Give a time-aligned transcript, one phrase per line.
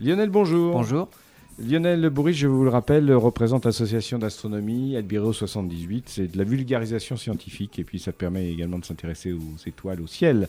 [0.00, 0.74] Lionel, bonjour.
[0.74, 1.08] Bonjour.
[1.58, 6.08] Lionel Bourris, je vous le rappelle, représente l'association d'astronomie Albireo 78.
[6.08, 10.06] C'est de la vulgarisation scientifique et puis ça permet également de s'intéresser aux étoiles, au
[10.06, 10.48] ciel.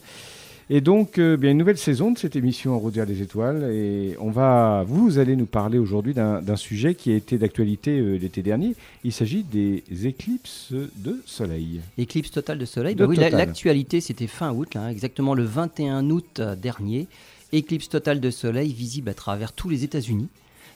[0.72, 3.72] Et donc, euh, bien une nouvelle saison de cette émission En route vers les étoiles.
[3.72, 8.18] Et on va, vous allez nous parler aujourd'hui d'un sujet qui a été d'actualité euh,
[8.18, 8.76] l'été dernier.
[9.02, 11.80] Il s'agit des éclipses de soleil.
[11.98, 12.94] Éclipse totale de soleil.
[12.94, 17.08] De Bah oui, l'actualité, c'était fin août, là, exactement le 21 août dernier.
[17.52, 20.28] Éclipse totale de soleil visible à travers tous les États-Unis.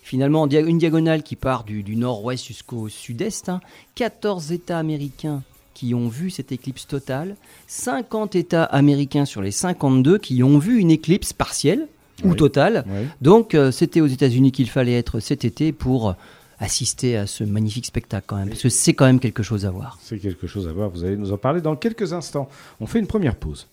[0.02, 3.48] Finalement, une diagonale qui part du, du nord-ouest jusqu'au sud-est.
[3.48, 3.60] hein.
[3.94, 5.42] 14 États américains
[5.72, 7.36] qui ont vu cette éclipse totale.
[7.68, 11.88] 50 États américains sur les 52 qui ont vu une éclipse partielle
[12.22, 12.36] ou Oui.
[12.36, 12.84] totale.
[12.86, 13.06] Oui.
[13.22, 16.12] Donc, euh, c'était aux États-Unis qu'il fallait être cet été pour euh,
[16.60, 18.50] assister à ce magnifique spectacle quand même.
[18.50, 19.98] Parce que c'est quand même quelque chose à voir.
[20.02, 20.90] C'est quelque chose à voir.
[20.90, 22.48] Vous allez nous en parler dans quelques instants.
[22.80, 23.66] On fait une première pause.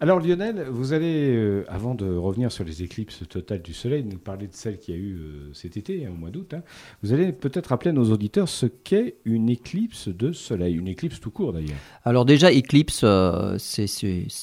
[0.00, 4.18] Alors Lionel, vous allez, euh, avant de revenir sur les éclipses totales du Soleil, nous
[4.18, 6.52] parler de celle qu'il y a eu euh, cet été, hein, au mois d'août.
[6.52, 6.62] hein.
[7.02, 11.20] Vous allez peut-être rappeler à nos auditeurs ce qu'est une éclipse de Soleil, une éclipse
[11.20, 11.76] tout court d'ailleurs.
[12.04, 13.84] Alors déjà, éclipse, euh, c'est-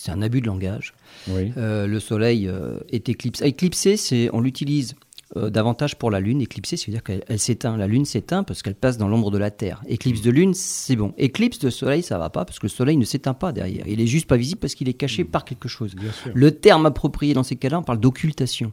[0.07, 0.93] un abus de langage.
[1.29, 1.51] Oui.
[1.57, 2.49] Le soleil
[2.89, 3.45] est éclipsé.
[3.45, 4.95] Éclipsé, c'est on l'utilise
[5.37, 6.41] euh, davantage pour la lune.
[6.41, 7.77] Éclipsé, c'est-à-dire qu'elle elle s'éteint.
[7.77, 9.81] La lune s'éteint parce qu'elle passe dans l'ombre de la Terre.
[9.87, 11.13] Éclipse de lune, c'est bon.
[11.17, 13.87] Éclipse de soleil, ça va pas parce que le soleil ne s'éteint pas derrière.
[13.87, 15.95] Il est juste pas visible parce qu'il est caché par quelque chose.
[16.33, 18.71] Le terme approprié dans ces cas-là, on parle d'occultation.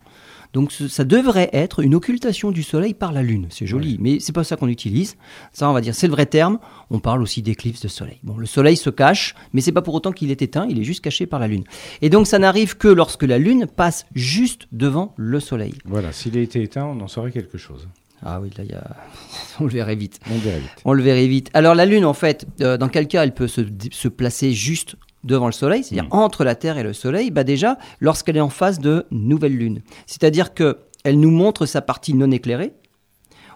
[0.52, 3.46] Donc ça devrait être une occultation du Soleil par la Lune.
[3.50, 5.16] C'est joli, mais c'est pas ça qu'on utilise.
[5.52, 6.58] Ça, on va dire, c'est le vrai terme.
[6.90, 8.18] On parle aussi d'éclipse de Soleil.
[8.22, 10.66] Bon, le Soleil se cache, mais c'est pas pour autant qu'il est éteint.
[10.68, 11.64] Il est juste caché par la Lune.
[12.02, 15.74] Et donc ça n'arrive que lorsque la Lune passe juste devant le Soleil.
[15.84, 17.88] Voilà, s'il a été éteint, on en saurait quelque chose.
[18.24, 18.96] Ah oui, là, y a...
[19.60, 20.18] on le verrait vite.
[20.30, 20.62] On vite.
[20.84, 21.50] On le verrait vite.
[21.54, 23.60] Alors la Lune, en fait, euh, dans quel cas elle peut se,
[23.92, 26.12] se placer juste devant le Soleil, c'est-à-dire Mm.
[26.16, 29.82] entre la Terre et le Soleil bah Déjà, lorsqu'elle est en phase de nouvelle Lune.
[30.06, 32.72] C'est-à-dire que elle nous montre sa partie non éclairée.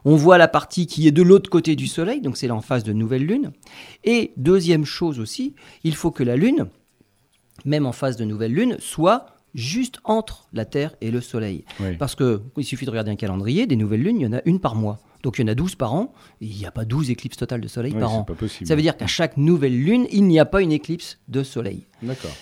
[0.04, 2.82] On voit la partie qui est de l'autre côté du Soleil, donc c'est en phase
[2.82, 3.52] de nouvelle Lune.
[4.04, 6.66] Et deuxième chose aussi, il faut que la Lune,
[7.64, 11.64] même en phase de nouvelle Lune, soit juste entre la Terre et le Soleil.
[11.78, 11.96] Oui.
[11.98, 14.40] Parce que il suffit de regarder un calendrier, des nouvelles lunes, il y en a
[14.44, 14.98] une par mois.
[15.22, 17.36] Donc il y en a 12 par an, et il n'y a pas 12 éclipses
[17.36, 18.24] totales de soleil Oui, par an.
[18.24, 18.34] pas.
[18.64, 21.86] Ça veut dire qu'à chaque nouvelle lune, il n'y a pas une éclipse de soleil.
[22.02, 22.32] D'accord.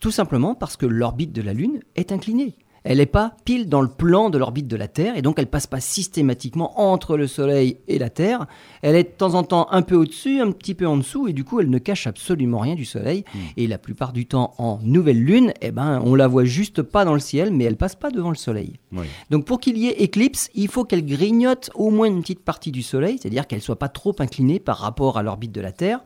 [0.00, 2.56] Tout simplement parce que l'orbite de la Lune est inclinée.
[2.84, 5.46] Elle n'est pas pile dans le plan de l'orbite de la Terre, et donc elle
[5.46, 8.46] passe pas systématiquement entre le Soleil et la Terre.
[8.82, 11.32] Elle est de temps en temps un peu au-dessus, un petit peu en dessous, et
[11.32, 13.24] du coup elle ne cache absolument rien du Soleil.
[13.56, 17.06] Et la plupart du temps, en nouvelle Lune, eh ben, on la voit juste pas
[17.06, 18.74] dans le ciel, mais elle passe pas devant le Soleil.
[18.92, 19.06] Oui.
[19.30, 22.70] Donc pour qu'il y ait éclipse, il faut qu'elle grignote au moins une petite partie
[22.70, 26.00] du Soleil, c'est-à-dire qu'elle soit pas trop inclinée par rapport à l'orbite de la Terre.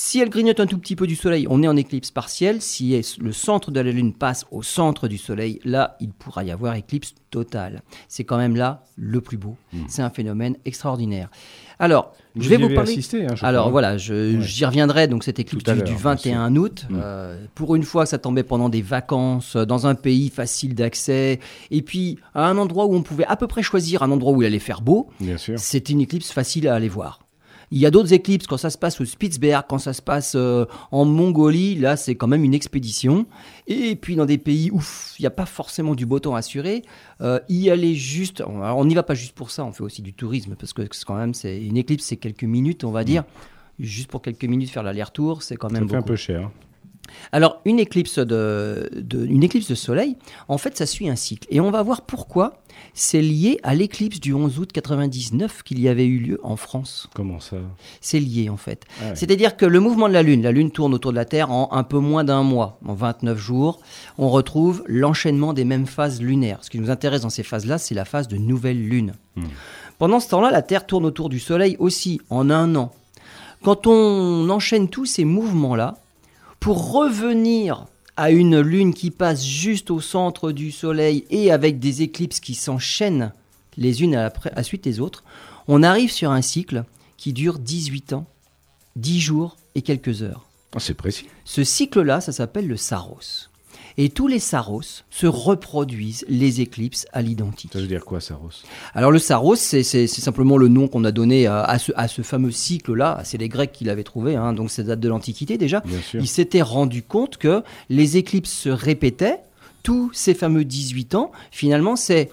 [0.00, 2.62] Si elle grignote un tout petit peu du Soleil, on est en éclipse partielle.
[2.62, 6.52] Si le centre de la Lune passe au centre du Soleil, là, il pourra y
[6.52, 7.82] avoir éclipse totale.
[8.06, 9.56] C'est quand même là le plus beau.
[9.88, 11.30] C'est un phénomène extraordinaire.
[11.80, 12.92] Alors, Vous je vais y vous avez parler.
[12.92, 13.72] assisté, hein, je Alors crois.
[13.72, 14.40] voilà, je- Ouais.
[14.40, 15.08] j'y reviendrai.
[15.08, 17.00] Donc cette éclipse du, l'heure, du bien 21 août, Mm.
[17.02, 21.40] euh, pour une fois, ça tombait pendant des vacances euh, dans un pays facile d'accès,
[21.72, 24.42] et puis à un endroit où on pouvait à peu près choisir un endroit où
[24.42, 25.08] il allait faire beau.
[25.18, 25.58] Bien sûr.
[25.58, 27.18] C'est une éclipse facile à aller voir.
[27.70, 30.34] Il y a d'autres éclipses quand ça se passe au Spitzberg, quand ça se passe
[30.34, 33.26] euh, en Mongolie, là c'est quand même une expédition.
[33.66, 34.80] Et puis dans des pays où
[35.18, 36.82] il n'y a pas forcément du beau temps assuré,
[37.20, 40.02] euh, y aller juste, alors, on n'y va pas juste pour ça, on fait aussi
[40.02, 43.24] du tourisme parce que quand même c'est une éclipse, c'est quelques minutes, on va dire.
[43.78, 46.50] Juste pour quelques minutes faire l'aller-retour, c'est quand Ça même fait un peu cher.
[47.32, 50.16] Alors, une éclipse de, de- une éclipse de soleil,
[50.48, 51.46] en fait, ça suit un cycle.
[51.50, 52.62] Et on va voir pourquoi
[52.94, 57.08] c'est lié à l'éclipse du 11 août 99 qu'il y avait eu lieu en France.
[57.14, 57.56] Comment ça?
[58.00, 58.84] C'est lié, en fait.
[59.00, 59.16] Ah ouais.
[59.16, 61.68] C'est-à-dire que le mouvement de la Lune, la Lune tourne autour de la Terre en
[61.72, 63.80] un peu moins d'un mois, en 29 jours,
[64.16, 66.58] on retrouve l'enchaînement des mêmes phases lunaires.
[66.62, 69.14] Ce qui nous intéresse dans ces phases-là, c'est la phase de nouvelle Lune.
[69.36, 69.44] Hmm.
[69.98, 72.92] Pendant ce temps-là, la Terre tourne autour du Soleil aussi, en un an.
[73.64, 75.96] Quand on enchaîne tous ces mouvements-là,
[76.60, 77.86] pour revenir
[78.16, 82.54] à une lune qui passe juste au centre du soleil et avec des éclipses qui
[82.54, 83.32] s'enchaînent
[83.76, 85.24] les unes à la, à suite des autres,
[85.68, 86.84] on arrive sur un cycle
[87.16, 88.26] qui dure 18 ans,
[88.96, 90.46] 10 jours et quelques heures.
[90.74, 91.26] Ah, c'est précis.
[91.44, 93.48] Ce cycle-là, ça s'appelle le Saros.
[94.00, 97.72] Et tous les Saros se reproduisent les éclipses à l'identique.
[97.72, 98.50] Ça veut dire quoi, Saros?
[98.94, 102.22] Alors le Saros, c'est simplement le nom qu'on a donné à, à ce, à ce
[102.22, 103.20] fameux cycle-là.
[103.24, 105.80] C'est les Grecs qui l'avaient trouvé, hein, donc ça date de l'Antiquité déjà.
[105.80, 106.20] Bien sûr.
[106.20, 109.40] Ils s'étaient rendus compte que les éclipses se répétaient,
[109.82, 111.32] tous ces fameux 18 ans.
[111.50, 112.30] Finalement, c'est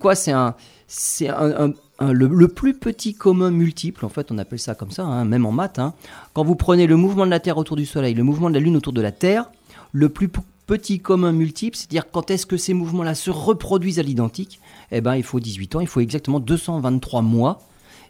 [0.00, 0.16] quoi?
[0.16, 0.56] C'est un,
[0.88, 4.74] c'est un, un- un- le, le plus petit commun multiple, en fait, on appelle ça
[4.74, 5.78] comme ça, hein, même en maths.
[5.78, 5.94] hein.
[6.32, 8.60] Quand vous prenez le mouvement de la Terre autour du Soleil, le mouvement de la
[8.60, 9.48] Lune autour de la Terre,
[9.92, 10.28] le plus
[10.66, 15.16] petit commun multiple, c'est-à-dire quand est-ce que ces mouvements-là se reproduisent à l'identique, eh ben,
[15.16, 17.60] il faut 18 ans, il faut exactement 223 mois.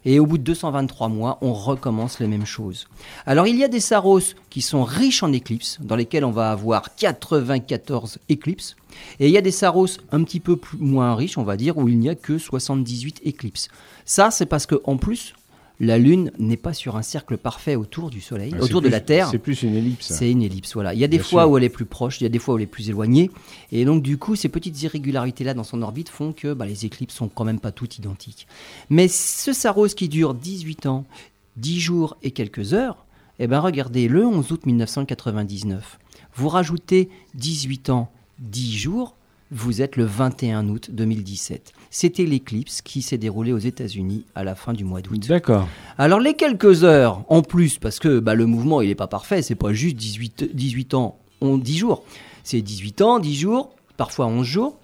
[0.07, 2.87] Et au bout de 223 mois, on recommence les mêmes choses.
[3.25, 4.19] Alors il y a des saros
[4.51, 8.75] qui sont riches en éclipses, dans lesquels on va avoir 94 éclipses.
[9.19, 11.89] Et il y a des saros un petit peu moins riches, on va dire, où
[11.89, 13.67] il n'y a que 78 éclipses.
[14.05, 15.33] Ça, c'est parce qu'en plus,
[15.79, 18.99] la Lune n'est pas sur un cercle parfait autour du Soleil, Ah, autour de la
[19.01, 19.27] Terre.
[19.29, 20.07] C'est plus une ellipse.
[20.07, 20.93] C'est une ellipse, voilà.
[20.93, 21.51] Il y a des Bien fois sûr.
[21.51, 23.29] où elle est plus proche, il y a des fois où elle est plus éloignée.
[23.71, 27.15] Et donc, du coup, ces petites irrégularités-là dans son orbite font que bah, les éclipses
[27.15, 28.47] sont quand même pas toutes identiques.
[28.89, 31.05] Mais ce Saros qui dure 18 ans,
[31.57, 33.05] 10 jours et quelques heures,
[33.39, 35.99] eh ben regardez, le 11 août 1999,
[36.35, 39.15] vous rajoutez 18 ans, 10 jours,
[39.55, 41.71] vous êtes le 21 août 2017.
[41.89, 45.27] C'était l'éclipse qui s'est déroulée aux États-Unis à la fin du mois d'août.
[45.29, 45.69] D'accord.
[45.97, 49.41] Alors les quelques heures en plus, parce que bah, le mouvement il n'est pas parfait,
[49.41, 52.03] c'est pas juste 18, 18 ans, on, 10 jours.
[52.43, 54.77] C'est 18 ans, 10 jours, parfois 11 jours,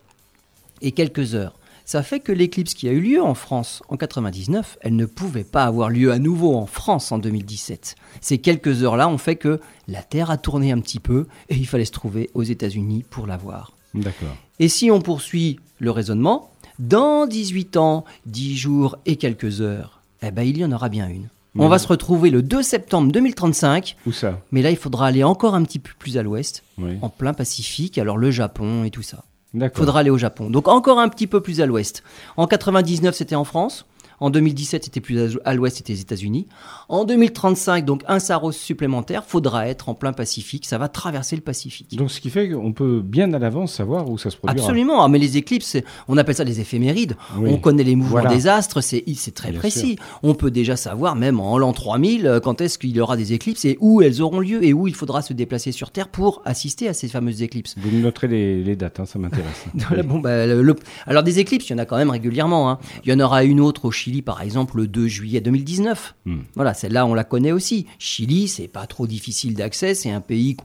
[0.81, 1.53] et quelques heures.
[1.83, 5.43] Ça fait que l'éclipse qui a eu lieu en France en 99, elle ne pouvait
[5.43, 7.95] pas avoir lieu à nouveau en France en 2017.
[8.21, 9.59] Ces quelques heures-là ont fait que
[9.89, 13.27] la Terre a tourné un petit peu et il fallait se trouver aux États-Unis pour
[13.27, 13.73] la voir.
[13.93, 14.35] D'accord.
[14.59, 20.31] Et si on poursuit le raisonnement, dans 18 ans, 10 jours et quelques heures, eh
[20.31, 21.27] ben, il y en aura bien une.
[21.57, 24.39] On va se retrouver le 2 septembre 2035, Où ça?
[24.51, 26.97] Mais là il faudra aller encore un petit peu plus à l'ouest, Oui.
[27.01, 29.25] en plein Pacifique, alors le Japon et tout ça.
[29.53, 30.49] Il faudra aller au Japon.
[30.49, 32.03] Donc encore un petit peu plus à l'ouest.
[32.37, 33.85] En 99 c'était en France?
[34.21, 36.47] En 2017, c'était plus à- l'ouest, c'était les États-Unis.
[36.87, 40.65] En 2035, donc un Saros supplémentaire, faudra être en plein Pacifique.
[40.65, 41.95] Ça va traverser le Pacifique.
[41.97, 44.63] Donc, ce qui fait qu'on peut bien à l'avance savoir où ça se produira.
[44.63, 45.75] Absolument, Ah, mais les éclipses,
[46.07, 47.15] on appelle ça des éphémérides.
[47.37, 47.49] Oui.
[47.51, 48.29] On connaît les mouvements Voilà.
[48.33, 49.03] des astres, c'est
[49.33, 49.97] très Bien précis.
[50.23, 53.33] On peut déjà savoir, même en l'an 3000, euh, quand est-ce qu'il y aura des
[53.33, 56.41] éclipses et où elles auront lieu et où il faudra se déplacer sur Terre pour
[56.45, 57.75] assister à ces fameuses éclipses.
[57.77, 59.65] Vous me noterez les, les dates, hein, ça m'intéresse.
[60.05, 60.75] Bon, bah, le- le-
[61.07, 62.69] Alors des éclipses, il y en a quand même régulièrement.
[62.69, 62.79] hein.
[63.05, 66.15] Il y en aura une autre au Chili, par exemple, le 2 juillet 2019.
[66.25, 66.39] Hmm.
[66.55, 67.85] Voilà, celle-là, on la connaît aussi.
[67.99, 70.57] Chili, c'est pas trop difficile d'accès, c'est un pays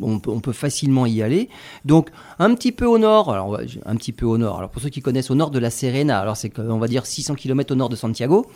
[0.00, 1.48] on peut, on peut facilement y aller.
[1.84, 4.58] Donc un petit peu au nord, alors un petit peu au nord.
[4.58, 7.06] Alors pour ceux qui connaissent au nord de la Serena, alors c'est on va dire
[7.06, 8.46] 600 km au nord de Santiago.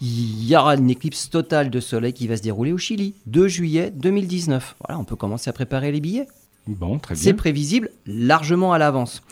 [0.00, 3.48] Il y aura une éclipse totale de soleil qui va se dérouler au Chili, 2
[3.48, 4.76] juillet 2019.
[4.86, 6.28] Voilà, on peut commencer à préparer les billets.
[6.68, 7.34] Bon, très C'est bien.
[7.34, 9.22] prévisible largement à l'avance.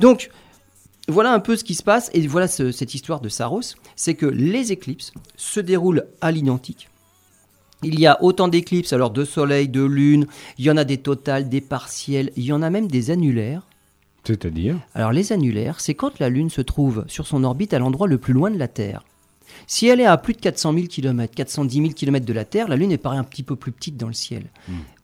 [0.00, 0.30] Donc,
[1.08, 3.60] voilà un peu ce qui se passe, et voilà ce- cette histoire de Saros,
[3.96, 6.88] c'est que les éclipses se déroulent à l'identique.
[7.82, 10.26] Il y a autant d'éclipses, alors de soleil, de lune,
[10.58, 13.62] il y en a des totales, des partiels, il y en a même des annulaires.
[14.24, 14.76] C'est-à-dire?
[14.94, 18.18] Alors les annulaires, c'est quand la Lune se trouve sur son orbite à l'endroit le
[18.18, 19.02] plus loin de la Terre.
[19.66, 22.68] Si elle est à plus de 400 000 km, 410 000 km de la Terre,
[22.68, 24.50] la Lune est paraît un petit peu plus petite dans le ciel.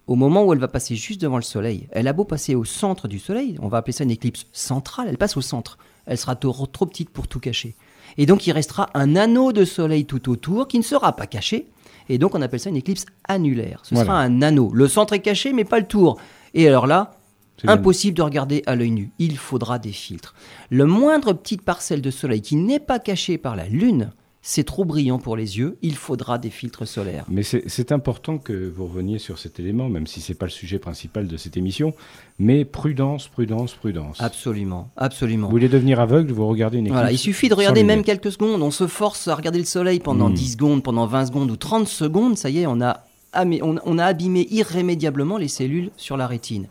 [0.06, 2.64] Au moment où elle va passer juste devant le Soleil, elle a beau passer au
[2.66, 5.78] centre du Soleil, on va appeler ça une éclipse centrale, elle passe au centre.
[6.06, 7.74] Elle sera trop, trop petite pour tout cacher.
[8.18, 11.66] Et donc il restera un anneau de Soleil tout autour qui ne sera pas caché.
[12.08, 13.80] Et donc on appelle ça une éclipse annulaire.
[13.82, 14.06] Ce Voilà.
[14.08, 14.70] sera un anneau.
[14.74, 16.18] Le centre est caché mais pas le tour.
[16.52, 17.16] Et alors là,
[17.62, 17.72] bien.
[17.72, 19.12] Impossible de regarder à l'œil nu.
[19.18, 20.34] Il faudra des filtres.
[20.70, 24.12] Le moindre petite parcelle de soleil qui n'est pas cachée par la Lune,
[24.46, 25.78] c'est trop brillant pour les yeux.
[25.80, 27.24] Il faudra des filtres solaires.
[27.30, 30.50] Mais c'est important que vous reveniez sur cet élément, même si ce n'est pas le
[30.50, 31.94] sujet principal de cette émission.
[32.38, 34.20] Mais prudence, prudence, prudence.
[34.20, 35.46] Absolument, absolument.
[35.46, 36.98] Vous voulez devenir aveugle, vous regardez une éclipse.
[37.00, 38.60] Voilà, il suffit de regarder même quelques secondes.
[38.60, 40.34] On se force à regarder le soleil pendant Mm.
[40.34, 42.36] 10 secondes, pendant 20 secondes ou 30 secondes.
[42.36, 43.02] Ça y est, on a,
[43.34, 46.66] on, a abîmé irrémédiablement les cellules sur la rétine.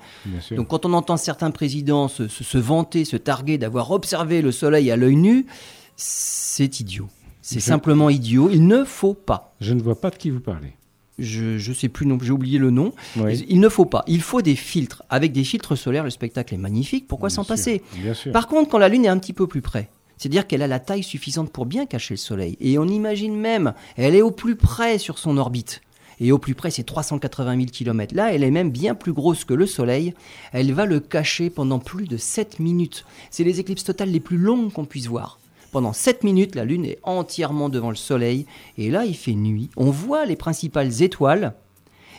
[0.51, 4.51] Donc quand on entend certains présidents se, se- se vanter, se targuer d'avoir observé le
[4.51, 5.47] soleil à l'œil nu,
[5.95, 7.07] c'est idiot.
[7.43, 8.49] C'est Je- simplement idiot.
[8.51, 9.53] Il ne faut pas.
[9.61, 10.73] Je ne vois pas de qui vous parlez.
[11.19, 12.91] Je ne sais plus, non, j'ai oublié le nom.
[13.17, 13.45] Oui.
[13.47, 14.03] Il ne faut pas.
[14.07, 15.03] Il faut des filtres.
[15.11, 17.07] Avec des filtres solaires, le spectacle est magnifique.
[17.07, 18.31] Pourquoi s'en passer Bien sûr.
[18.31, 20.79] Par contre, quand la Lune est un petit peu plus près, c'est-à-dire qu'elle a la
[20.79, 24.55] taille suffisante pour bien cacher le Soleil, et on imagine même, elle est au plus
[24.55, 25.81] près sur son orbite,
[26.19, 28.15] et au plus près c'est 380 000 km.
[28.15, 30.13] Là, elle est même bien plus grosse que le Soleil,
[30.51, 33.05] elle va le cacher pendant plus de 7 minutes.
[33.29, 35.37] C'est les éclipses totales les plus longues qu'on puisse voir.
[35.73, 38.45] Pendant 7 minutes, la Lune est entièrement devant le Soleil,
[38.77, 39.71] et là, il fait nuit.
[39.75, 41.55] On voit les principales étoiles,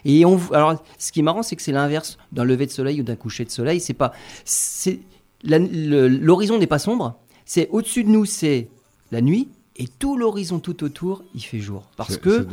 [0.05, 3.01] et on, alors, ce qui est marrant, c'est que c'est l'inverse d'un lever de soleil
[3.01, 3.81] ou d'un coucher de soleil.
[3.81, 4.13] C'est pas,
[4.45, 4.99] c'est
[5.45, 7.19] l'horizon n'est pas sombre.
[7.45, 8.69] C'est au-dessus de nous, c'est
[9.13, 11.89] la nuit, et tout l'horizon tout autour, il fait jour.
[11.97, 12.47] Parce que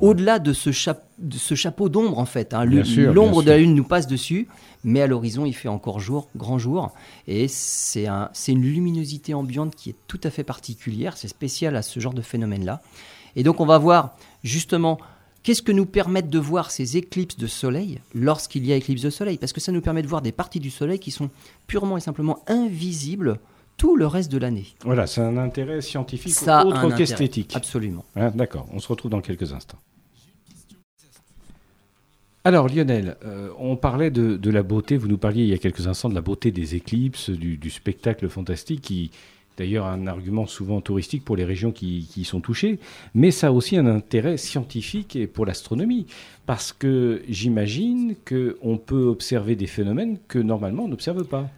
[0.00, 2.64] au-delà de ce, chap- de ce chapeau d'ombre, en fait, hein,
[3.12, 4.46] l'ombre de la lune nous passe dessus,
[4.84, 6.92] mais à l'horizon, il fait encore jour, grand jour,
[7.26, 11.16] et c'est un, c'est une luminosité ambiante qui est tout à fait particulière.
[11.16, 12.80] C'est spécial à ce genre de phénomène-là.
[13.36, 14.98] Et donc, on va voir justement
[15.42, 19.08] Qu'est-ce que nous permettent de voir ces éclipses de soleil lorsqu'il y a éclipse de
[19.08, 19.38] soleil?
[19.38, 21.30] Parce que ça nous permet de voir des parties du soleil qui sont
[21.66, 23.40] purement et simplement invisibles
[23.80, 24.66] tout le reste de l'année.
[24.84, 27.56] Voilà, c'est un intérêt scientifique ça autre qu'esthétique.
[27.56, 28.04] Absolument.
[28.14, 29.78] Hein, d'accord, on se retrouve dans quelques instants.
[32.44, 35.86] Alors Lionel, euh, on parlait de, la beauté, vous nous parliez il y a quelques
[35.86, 39.12] instants de la beauté des éclipses, du, spectacle fantastique, qui
[39.56, 42.78] d'ailleurs un argument souvent touristique pour les régions qui, qui, sont touchées,
[43.14, 46.06] mais ça a aussi un intérêt scientifique et pour l'astronomie,
[46.44, 51.48] parce que j'imagine qu'on peut observer des phénomènes que normalement on n'observe pas.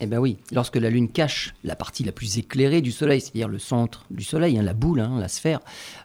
[0.00, 3.48] Eh bien oui, lorsque la Lune cache la partie la plus éclairée du Soleil, c'est-à-dire
[3.48, 5.60] le centre du Soleil, hein, la boule, hein, la sphère,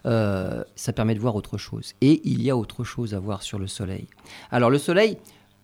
[0.06, 1.92] euh, ça permet de voir autre chose.
[2.00, 4.06] Et il y a autre chose à voir sur le Soleil.
[4.50, 5.18] Alors le Soleil,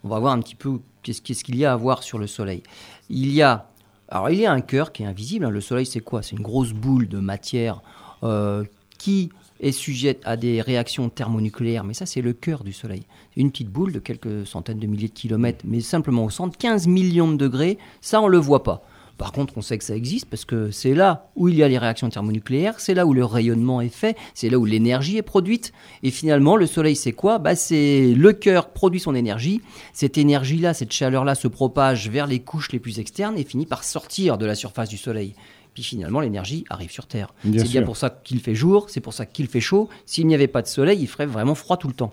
[0.04, 2.62] on va voir un petit peu qu'est-ce qu'il y a à voir sur le Soleil.
[3.08, 3.70] Il y a,
[4.10, 5.46] alors il y a un cœur qui est invisible.
[5.46, 5.50] Hein.
[5.50, 6.22] Le Soleil, c'est quoi?
[6.22, 7.80] C'est une grosse boule de matière
[8.22, 8.64] euh,
[8.98, 9.30] qui
[9.60, 13.02] est sujette à des réactions thermonucléaires, mais ça c'est le cœur du Soleil.
[13.36, 16.86] Une petite boule de quelques centaines de milliers de kilomètres, mais simplement au centre, 15
[16.86, 18.84] millions de degrés, ça on ne le voit pas.
[19.18, 21.68] Par contre, on sait que ça existe parce que c'est là où il y a
[21.68, 25.22] les réactions thermonucléaires, c'est là où le rayonnement est fait, c'est là où l'énergie est
[25.22, 25.72] produite.
[26.04, 27.38] Et finalement, le Soleil, c'est quoi?
[27.38, 29.60] Bah, C'est le cœur produit son énergie.
[29.92, 33.82] Cette énergie-là, cette chaleur-là se propage vers les couches les plus externes et finit par
[33.82, 35.34] sortir de la surface du Soleil
[35.82, 37.32] finalement l'énergie arrive sur Terre.
[37.44, 39.88] C'est bien pour ça qu'il fait jour, c'est pour ça qu'il fait chaud.
[40.06, 42.12] S'il n'y avait pas de soleil, il ferait vraiment froid tout le temps.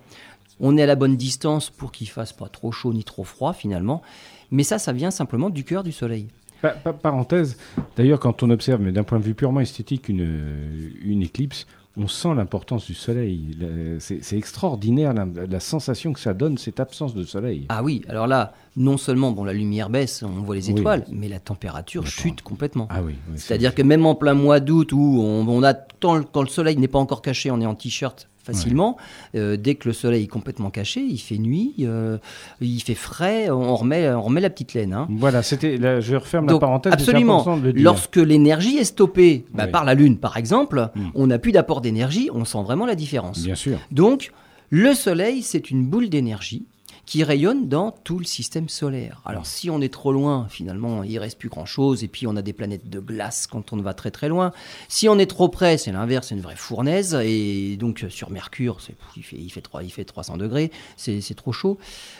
[0.59, 3.53] On est à la bonne distance pour qu'il fasse pas trop chaud ni trop froid
[3.53, 4.01] finalement,
[4.51, 6.27] mais ça, ça vient simplement du cœur du soleil.
[7.01, 7.57] parenthèse,
[7.97, 11.67] d'ailleurs, quand on observe, mais d'un point de vue purement esthétique, une, une éclipse,
[11.97, 13.57] on sent l'importance du soleil.
[13.99, 17.65] C'est extraordinaire la, sensation que ça donne, cette absence de soleil.
[17.69, 21.27] Ah oui, alors là, non seulement bon, la lumière baisse, on voit les étoiles, mais
[21.27, 22.87] la température chute complètement.
[22.89, 26.47] Ah oui, C'est-à-dire que même en plein mois d'août, où on, on a, quand le
[26.47, 28.97] soleil n'est pas encore caché, on est en t-shirt facilement.
[29.35, 32.17] Euh, dès que le soleil est complètement caché, il fait nuit, euh,
[32.61, 34.93] il fait frais, on remet, on remet la petite laine.
[34.93, 35.07] Hein.
[35.09, 36.93] Voilà, c'était, je referme la parenthèse.
[36.93, 37.59] Absolument.
[37.73, 41.09] Lorsque l'énergie est stoppée bah, par la Lune, par exemple, hmm.
[41.15, 43.43] on n'a plus d'apport d'énergie, on sent vraiment la différence.
[43.43, 43.79] Bien sûr.
[43.91, 44.31] Donc,
[44.69, 46.65] le soleil, c'est une boule d'énergie
[47.05, 49.21] qui rayonne dans tout le système solaire.
[49.25, 52.41] Alors si on est trop loin, finalement, il reste plus grand-chose, et puis on a
[52.41, 54.51] des planètes de glace quand on va très très loin.
[54.87, 58.79] Si on est trop près, c'est l'inverse, c'est une vraie fournaise, et donc sur Mercure,
[59.15, 61.77] il, fait, il, fait 3, il fait 300 degrés, c'est trop chaud.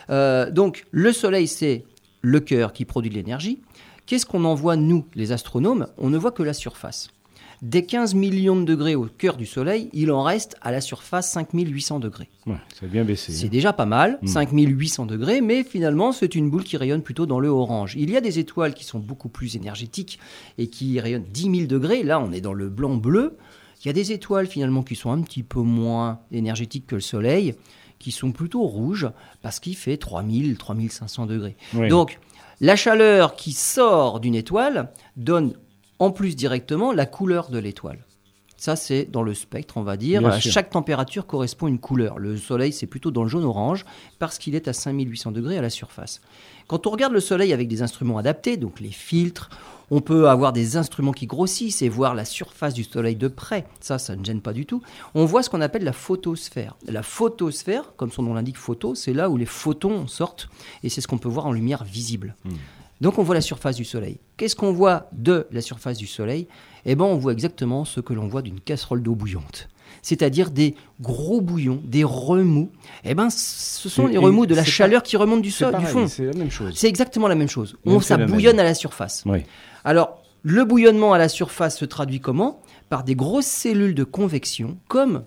[0.10, 1.84] Euh, donc le Soleil, c'est
[2.22, 3.60] le cœur qui produit de l'énergie.
[4.06, 5.88] Qu'est-ce qu'on en voit, nous, les astronomes?
[5.98, 7.10] On ne voit que la surface.
[7.66, 11.32] Des 15 millions de degrés au cœur du Soleil, il en reste à la surface
[11.32, 12.30] 5800 degrés.
[12.46, 13.32] Ouais, ça bien baissé.
[13.32, 13.50] C'est hein.
[13.50, 15.08] déjà pas mal, 5800 hmm.
[15.08, 17.96] degrés, mais finalement c'est une boule qui rayonne plutôt dans le orange.
[17.98, 20.20] Il y a des étoiles qui sont beaucoup plus énergétiques
[20.60, 22.04] et qui rayonnent 10 000 degrés.
[22.04, 23.36] Là, on est dans le blanc-bleu.
[23.84, 27.02] Il y a des étoiles finalement qui sont un petit peu moins énergétiques que le
[27.02, 27.56] Soleil,
[27.98, 29.10] qui sont plutôt rouges
[29.42, 31.58] parce qu'il fait 3000, 3500 degrés.
[31.90, 32.20] Donc,
[32.62, 35.56] la chaleur qui sort d'une étoile donne
[36.00, 38.06] en plus directement la couleur de l'étoile.
[38.58, 40.40] Ça, c'est dans le spectre, on va dire.
[40.40, 42.18] chaque température correspond à une couleur.
[42.20, 43.86] Le Soleil, c'est plutôt dans le jaune-orange
[44.18, 46.22] parce qu'il est à 5800 degrés à la surface.
[46.68, 49.50] Quand on regarde le Soleil avec des instruments adaptés, donc les filtres,
[49.92, 53.68] on peut avoir des instruments qui grossissent et voir la surface du Soleil de près.
[53.82, 54.82] Ça, ça ne gêne pas du tout.
[55.14, 56.76] On voit ce qu'on appelle la photosphère.
[56.88, 60.50] La photosphère, comme son nom l'indique, photo, c'est là où les photons sortent
[60.82, 62.36] et c'est ce qu'on peut voir en lumière visible.
[62.46, 62.54] Hmm.
[63.02, 64.20] Donc on voit la surface du Soleil.
[64.38, 66.48] Qu'est-ce qu'on voit de la surface du Soleil?
[66.86, 69.70] Eh bien on voit exactement ce que l'on voit d'une casserole d'eau bouillante.
[70.02, 72.70] C'est-à-dire des gros bouillons, des remous.
[73.04, 76.08] Eh ben, ce sont les remous de la chaleur qui remonte du, sol, du fond.
[76.08, 76.74] C'est la même chose.
[76.76, 77.78] C'est exactement la même chose.
[77.86, 79.24] On, ça bouillonne à la surface.
[79.84, 82.62] Alors, le bouillonnement à la surface se traduit comment?
[82.90, 85.24] Par des grosses cellules de convection, comme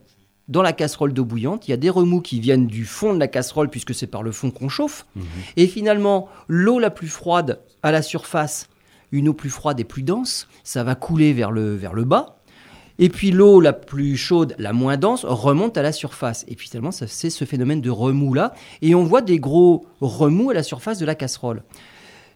[0.48, 3.18] dans la casserole d'eau bouillante, il y a des remous qui viennent du fond de
[3.18, 5.06] la casserole, puisque c'est par le fond qu'on chauffe.
[5.14, 5.24] Mhm.
[5.56, 8.68] Et finalement, l'eau la plus froide à la surface,
[9.12, 12.38] une eau plus froide et plus dense, ça va couler vers le, vers le bas.
[12.98, 16.44] Et puis l'eau la plus chaude, la moins dense, remonte à la surface.
[16.48, 18.54] Et puis finalement, c'est ce phénomène de remous-là.
[18.82, 21.62] Et on voit des gros remous à la surface de la casserole.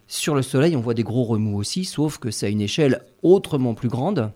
[0.06, 3.00] Sur le Soleil, on voit des gros remous aussi, sauf que c'est à une échelle
[3.22, 4.30] autrement plus grande.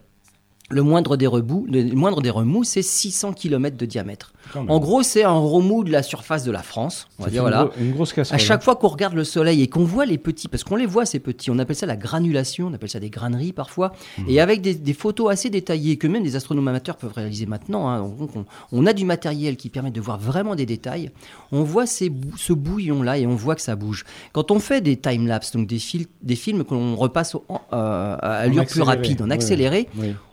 [0.68, 4.32] Le moindre des, le moindre des remous, c'est 600 km de diamètre.
[4.54, 7.08] En gros, c'est un remous de la surface de la France.
[7.18, 7.70] On va dire, voilà.
[7.78, 8.36] une grosse casserole.
[8.36, 10.86] À chaque fois qu'on regarde le soleil et qu'on voit les petits, parce qu'on les
[10.86, 14.22] voit ces petits, on appelle ça la granulation, on appelle ça des graneries parfois, mmh.
[14.28, 17.88] et avec des, photos assez détaillées que même les astronomes amateurs peuvent réaliser maintenant.
[17.90, 18.10] Hein.
[18.72, 21.10] on, a du matériel qui permet de voir vraiment des détails.
[21.52, 24.04] On voit ces, ce bouillon-là et on voit que ça bouge.
[24.32, 25.78] Quand on fait des time-lapse, donc des,
[26.22, 27.36] des films qu'on repasse euh,
[27.72, 29.88] à allure plus rapide, en accéléré,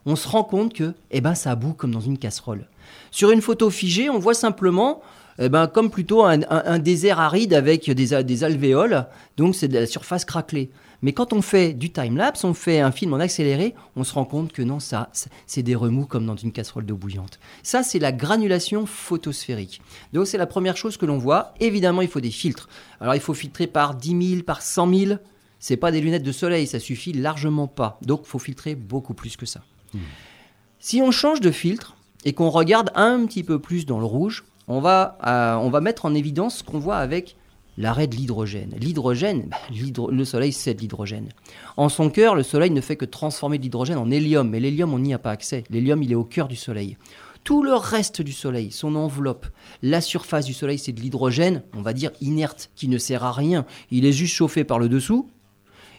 [0.06, 2.68] on se rend compte que eh ben, ça boue comme dans une casserole.
[3.14, 5.02] Sur une photo figée, on voit simplement
[5.38, 9.06] eh ben, comme plutôt un, un- un désert aride avec des, alvéoles,
[9.38, 10.72] donc c'est de la surface craquelée.
[11.04, 14.26] Mais quand on fait du time-lapse, on fait un film en accéléré, on se rend
[14.26, 15.10] compte que non, ça,
[15.46, 17.40] c'est- des remous comme dans une casserole d'eau bouillante.
[17.62, 19.82] Ça, c'est la granulation photosphérique.
[20.14, 21.54] Donc c'est la première chose que l'on voit.
[21.60, 22.68] Évidemment, il faut des filtres.
[23.00, 25.20] Alors il faut filtrer par 10 000, par 100 000.
[25.60, 28.00] C'est pas des lunettes de soleil, ça suffit largement pas.
[28.02, 29.62] Donc il faut filtrer beaucoup plus que ça.
[30.80, 34.46] Si on change de filtre et qu'on regarde un petit peu plus dans le rouge,
[34.68, 37.36] on va, euh, on va mettre en évidence ce qu'on voit avec
[37.78, 38.76] l'arrêt de l'hydrogène.
[38.80, 39.58] L'hydrogène, bah,
[40.12, 41.30] le Soleil, c'est de l'hydrogène.
[41.76, 44.94] En son cœur, le Soleil ne fait que transformer de l'hydrogène en hélium, mais l'hélium,
[44.94, 45.64] on n'y a pas accès.
[45.70, 46.98] L'hélium, il est au cœur du Soleil.
[47.44, 49.48] Tout le reste du Soleil, son enveloppe,
[49.82, 53.34] la surface du Soleil, c'est de l'hydrogène, on va dire inerte, qui ne sert à
[53.34, 53.66] rien.
[53.92, 55.28] Il est juste chauffé par le dessous,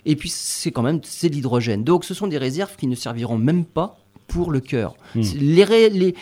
[0.06, 1.84] et puis c'est quand même c'est de l'hydrogène.
[1.84, 4.94] Donc ce sont des réserves qui ne serviront même pas pour le cœur.
[5.14, 6.14] C'est Les, ré- les-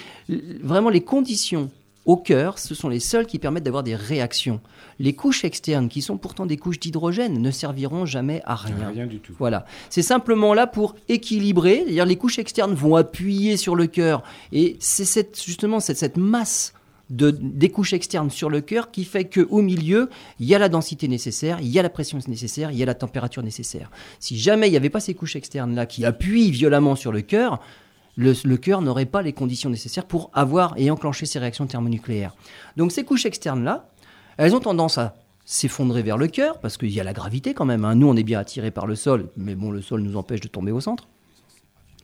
[0.62, 1.70] vraiment les conditions
[2.04, 4.60] au cœur, ce sont les seules qui permettent d'avoir des réactions.
[4.98, 8.90] Les couches externes, qui sont pourtant des couches d'hydrogène, ne serviront jamais à rien.
[8.92, 9.32] Rien du tout.
[9.38, 11.82] Voilà, c'est simplement là pour équilibrer.
[11.84, 16.16] C'est-à-dire les couches externes vont appuyer sur le cœur et c'est cette, justement cette, cette
[16.16, 16.74] masse
[17.10, 20.08] de, des couches externes sur le cœur qui fait que au milieu
[20.40, 22.86] il y a la densité nécessaire, il y a la pression nécessaire, il y a
[22.86, 23.90] la température nécessaire.
[24.18, 27.20] Si jamais il n'y avait pas ces couches externes là qui appuient violemment sur le
[27.22, 27.60] cœur,
[28.16, 32.34] le, cœur n'aurait pas les conditions nécessaires pour avoir et enclencher ces réactions thermonucléaires.
[32.76, 33.88] Donc ces couches externes là,
[34.36, 35.14] elles ont tendance à
[35.44, 37.84] s'effondrer vers le cœur, parce qu'il y a la gravité quand même.
[37.84, 37.94] hein.
[37.96, 40.48] Nous, on est bien attirés par le sol, mais bon, le sol nous empêche de
[40.48, 41.08] tomber au centre.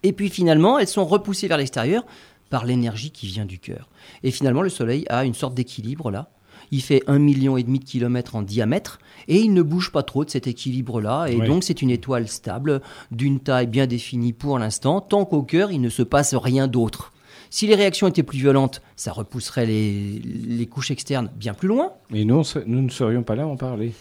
[0.03, 2.05] Et puis finalement, elles sont repoussées vers l'extérieur
[2.51, 3.89] par l'énergie qui vient du cœur.
[4.23, 6.31] Et finalement, le Soleil a une sorte d'équilibre là.
[6.71, 10.03] Il fait un million et demi de kilomètres en diamètre et il ne bouge pas
[10.03, 11.27] trop de cet équilibre-là.
[11.27, 15.71] Et donc, c'est une étoile stable, d'une taille bien définie pour l'instant, tant qu'au cœur,
[15.71, 17.13] il ne se passe rien d'autre.
[17.51, 21.93] Si les réactions étaient plus violentes, ça repousserait les, les couches externes bien plus loin.
[22.13, 23.93] Et nous, nous ne serions pas là à en parler.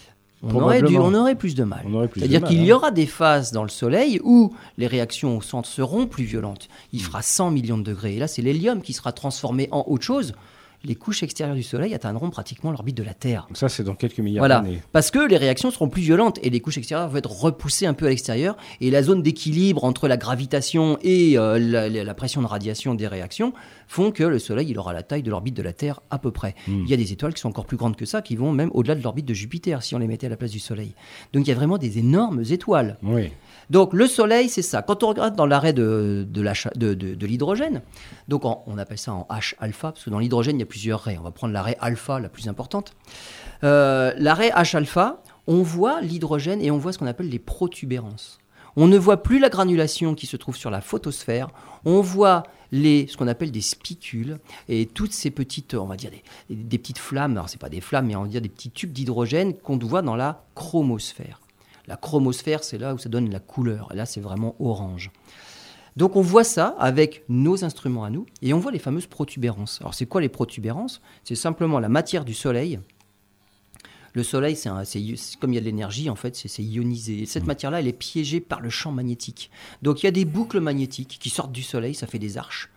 [0.43, 1.83] On aurait, dû- on aurait plus de mal.
[2.13, 2.63] C'est-à-dire qu'il hein.
[2.63, 6.67] y aura des phases dans le Soleil où les réactions au centre seront plus violentes.
[6.93, 8.17] Il fera 100 millions de degrés.
[8.17, 10.33] Et là, c'est l'hélium qui sera transformé en autre chose.
[10.83, 13.47] Les couches extérieures du Soleil atteindront pratiquement l'orbite de la Terre.
[13.53, 14.81] Ça, c'est dans quelques milliards Voilà, d'années.
[14.91, 17.93] parce que les réactions seront plus violentes et les couches extérieures vont être repoussées un
[17.95, 22.13] peu à l'extérieur et la zone d'équilibre entre la gravitation et euh, la, la- la
[22.13, 23.53] pression de radiation des réactions
[23.87, 26.31] font que le Soleil il aura la taille de l'orbite de la Terre à peu
[26.31, 26.53] près.
[26.67, 26.83] Hmm.
[26.85, 28.69] Il y a des étoiles qui sont encore plus grandes que ça, qui vont même
[28.73, 30.93] au-delà de l'orbite de Jupiter si on les mettait à la place du Soleil.
[31.33, 32.97] Donc il y a vraiment des énormes étoiles.
[33.01, 33.31] Oui.
[33.69, 34.81] Donc le Soleil, c'est ça.
[34.81, 37.81] Quand on regarde dans l'arrêt de, de, l'hydrogène,
[38.27, 41.17] donc on appelle ça en H-alpha, parce que dans l'hydrogène, il y a plusieurs raies.
[41.19, 42.93] On va prendre l'arrêt alpha, la plus importante.
[43.63, 48.39] Euh, l'arrêt H-alpha, on voit l'hydrogène et on voit ce qu'on appelle les protubérances.
[48.75, 51.49] On ne voit plus la granulation qui se trouve sur la photosphère,
[51.83, 54.37] on voit les, ce qu'on appelle des spicules
[54.69, 57.81] et toutes ces petites, on va dire des, des petites flammes, alors c'est pas des
[57.81, 61.39] flammes, mais on va dire des petits tubes d'hydrogène qu'on voit dans la chromosphère.
[61.87, 63.89] La chromosphère, c'est là où ça donne la couleur.
[63.93, 65.11] Là, c'est vraiment orange.
[65.95, 69.79] Donc on voit ça avec nos instruments à nous et on voit les fameuses protubérances.
[69.81, 71.01] Alors c'est quoi les protubérances?
[71.23, 72.79] C'est simplement la matière du Soleil.
[74.13, 74.69] Le Soleil, c'est
[75.39, 77.23] comme il y a de l'énergie, en fait, c'est c'est ionisé.
[77.23, 79.49] Et cette matière-là, elle est piégée par le champ magnétique.
[79.81, 82.69] Donc il y a des boucles magnétiques qui sortent du Soleil, ça fait des arches.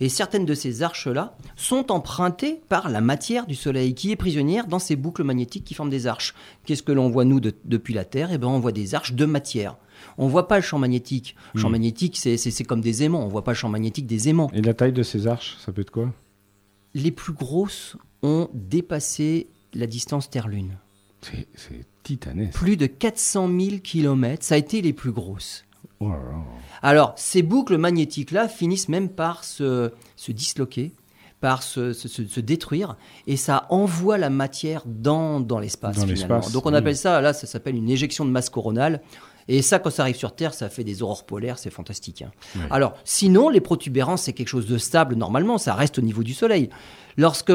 [0.00, 4.66] Et certaines de ces arches-là sont empruntées par la matière du Soleil, qui est prisonnière
[4.66, 6.34] dans ces boucles magnétiques qui forment des arches.
[6.64, 8.30] Qu'est-ce que l'on voit, nous, de- depuis la Terre?
[8.32, 9.76] Eh ben, On voit des arches de matière.
[10.18, 11.34] On voit pas le champ magnétique.
[11.54, 13.24] Le champ magnétique, c'est- comme des aimants.
[13.24, 14.50] On voit pas le champ magnétique des aimants.
[14.52, 16.12] Et la taille de ces arches, ça peut être quoi?
[16.94, 20.76] Les plus grosses ont dépassé la distance Terre-Lune.
[21.22, 22.52] C'est c'est titanesque.
[22.54, 25.64] Plus de 400 000 km, ça a été les plus grosses.
[26.00, 26.44] Oh là là.
[26.82, 30.92] Alors, ces boucles magnétiques-là finissent même par se, se disloquer,
[31.40, 35.96] par se, se- se- détruire, et ça envoie la matière dans, dans l'espace.
[36.52, 36.76] Donc on oui.
[36.76, 39.02] appelle ça, là, ça s'appelle une éjection de masse coronale.
[39.48, 42.22] Et ça, quand ça arrive sur Terre, ça fait des aurores polaires, c'est fantastique.
[42.22, 42.32] hein.
[42.70, 46.34] Alors, sinon, les protubérances, c'est quelque chose de stable normalement, ça reste au niveau du
[46.34, 46.68] Soleil.
[47.16, 47.52] Lorsque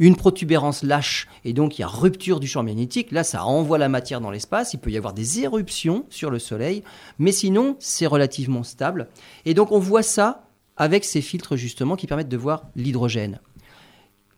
[0.00, 3.78] une protubérance lâche et donc il y a rupture du champ magnétique, là, ça envoie
[3.78, 6.82] la matière dans l'espace, il peut y avoir des éruptions sur le Soleil,
[7.18, 9.08] mais sinon, c'est relativement stable.
[9.44, 13.40] Et donc, on voit ça avec ces filtres justement qui permettent de voir l'hydrogène.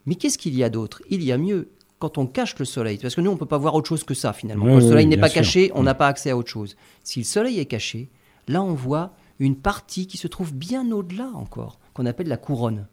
[0.05, 1.01] Mais qu'est-ce qu'il y a d'autre?
[1.09, 1.71] Il y a mieux
[2.01, 4.03] quand on cache le soleil, parce que nous, on ne peut pas voir autre chose
[4.03, 4.65] que ça finalement.
[4.65, 5.43] Oui, quand le soleil oui, n'est pas sûr.
[5.43, 6.77] caché, on n'a pas accès à autre chose.
[7.05, 8.11] Si le soleil est caché,
[8.49, 12.89] là, on voit une partie qui se trouve bien au-delà encore, qu'on appelle la couronne.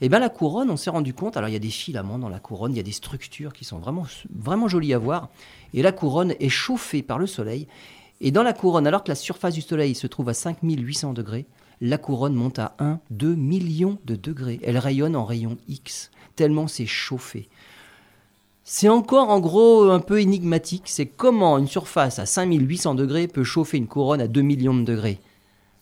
[0.00, 2.30] Et bien la couronne, on s'est rendu compte, alors il y a des filaments dans
[2.30, 5.28] la couronne, il y a des structures qui sont vraiment, vraiment jolies à voir,
[5.74, 7.66] et la couronne est chauffée par le soleil,
[8.22, 11.46] et dans la couronne, alors que la surface du soleil se trouve à 5800 degrés,
[11.80, 14.60] la couronne monte à 1, 2 millions de degrés.
[14.62, 17.48] Elle rayonne en rayon X, tellement c'est chauffé.
[18.64, 23.44] C'est encore en gros un peu énigmatique, c'est comment une surface à 5800 degrés peut
[23.44, 25.18] chauffer une couronne à 2 millions de degrés?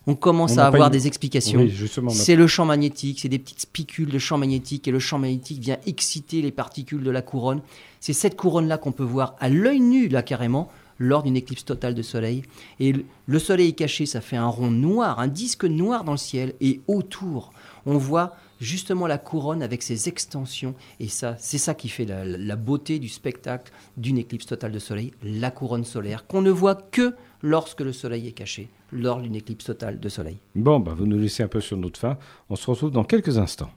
[0.07, 1.59] On commence On à avoir une- des explications.
[1.59, 1.73] Oui,
[2.09, 5.59] C'est le champ magnétique, c'est des petites spicules de champ magnétique et le champ magnétique
[5.61, 7.61] vient exciter les particules de la couronne.
[7.99, 11.95] C'est cette couronne-là qu'on peut voir à l'œil nu, là carrément, lors d'une éclipse totale
[11.95, 12.43] de soleil.
[12.79, 16.13] Et le- le soleil est caché, ça fait un rond noir, un disque noir dans
[16.13, 16.55] le ciel.
[16.59, 17.51] Et autour,
[17.85, 20.75] on voit justement la couronne avec ses extensions.
[20.99, 24.79] Et ça, c'est ça qui fait la, la beauté du spectacle d'une éclipse totale de
[24.79, 29.35] soleil, la couronne solaire, qu'on ne voit que lorsque le soleil est caché, lors d'une
[29.35, 30.37] éclipse totale de soleil.
[30.55, 32.17] Bon, bah, vous nous laissez un peu sur notre fin.
[32.49, 33.69] On se retrouve dans quelques instants.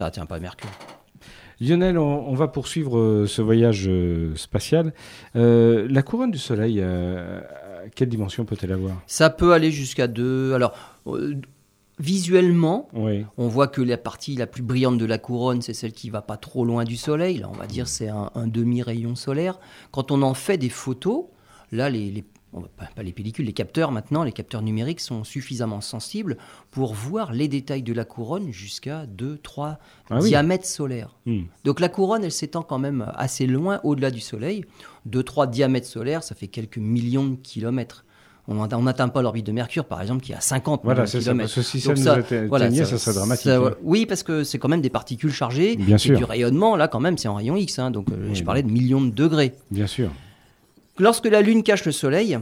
[0.00, 0.70] Ça tient pas Mercure.
[1.60, 4.92] Lionel, on, on va poursuivre euh, ce voyage euh, spatial.
[5.34, 6.82] Euh, la couronne du Soleil,
[7.96, 8.94] quelle dimension peut-elle avoir?
[9.06, 10.52] Ça peut aller jusqu'à deux.
[10.54, 10.72] Alors,
[11.98, 13.24] visuellement, Oui.
[13.38, 16.22] on voit que la partie la plus brillante de la couronne, c'est celle qui va
[16.22, 17.38] pas trop loin du soleil.
[17.38, 19.58] Là, on va dire c'est un, un demi-rayon solaire.
[19.90, 21.24] Quand on en fait des photos,
[21.72, 22.24] là, les, les-
[22.76, 26.36] pas, les pellicules, les capteurs maintenant, les capteurs numériques sont suffisamment sensibles
[26.70, 29.76] pour voir les détails de la couronne jusqu'à 2-3
[30.10, 30.28] Ah oui.
[30.28, 31.14] diamètres solaires.
[31.26, 31.42] Hmm.
[31.64, 34.64] Donc la couronne, elle s'étend quand même assez loin au-delà du Soleil.
[35.08, 38.04] 2-3 diamètres solaires, ça fait quelques millions de kilomètres.
[38.50, 41.10] On n'atteint pas l'orbite de Mercure, par exemple, qui est à 50 Voilà, millions de
[41.10, 41.24] c'est ça.
[41.24, 41.54] kilomètres.
[41.54, 43.44] Parce que si ça Donc nous ça, atteignait, voilà, ça, serait dramatique.
[43.44, 43.74] ça- hein.
[43.82, 45.76] oui, parce que c'est quand même des particules chargées.
[45.76, 46.16] Bien et sûr.
[46.16, 47.78] du rayonnement, là, quand même, c'est en rayon X.
[47.78, 49.52] hein, donc, euh, Oui, je parlais de millions de degrés.
[49.70, 50.10] Bien sûr.
[50.98, 52.38] Lorsque la Lune cache le Soleil,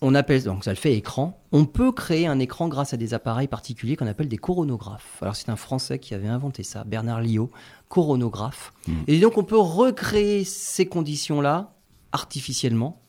[0.00, 3.14] on appelle, donc ça le fait écran, on peut créer un écran grâce à des
[3.14, 5.18] appareils particuliers qu'on appelle des coronographes.
[5.22, 7.50] Alors c'est un Français qui avait inventé ça, Bernard Liot,
[7.88, 8.72] coronographe.
[8.86, 8.92] Mm.
[9.08, 11.74] Et donc on peut recréer ces conditions-là
[12.12, 13.02] artificiellement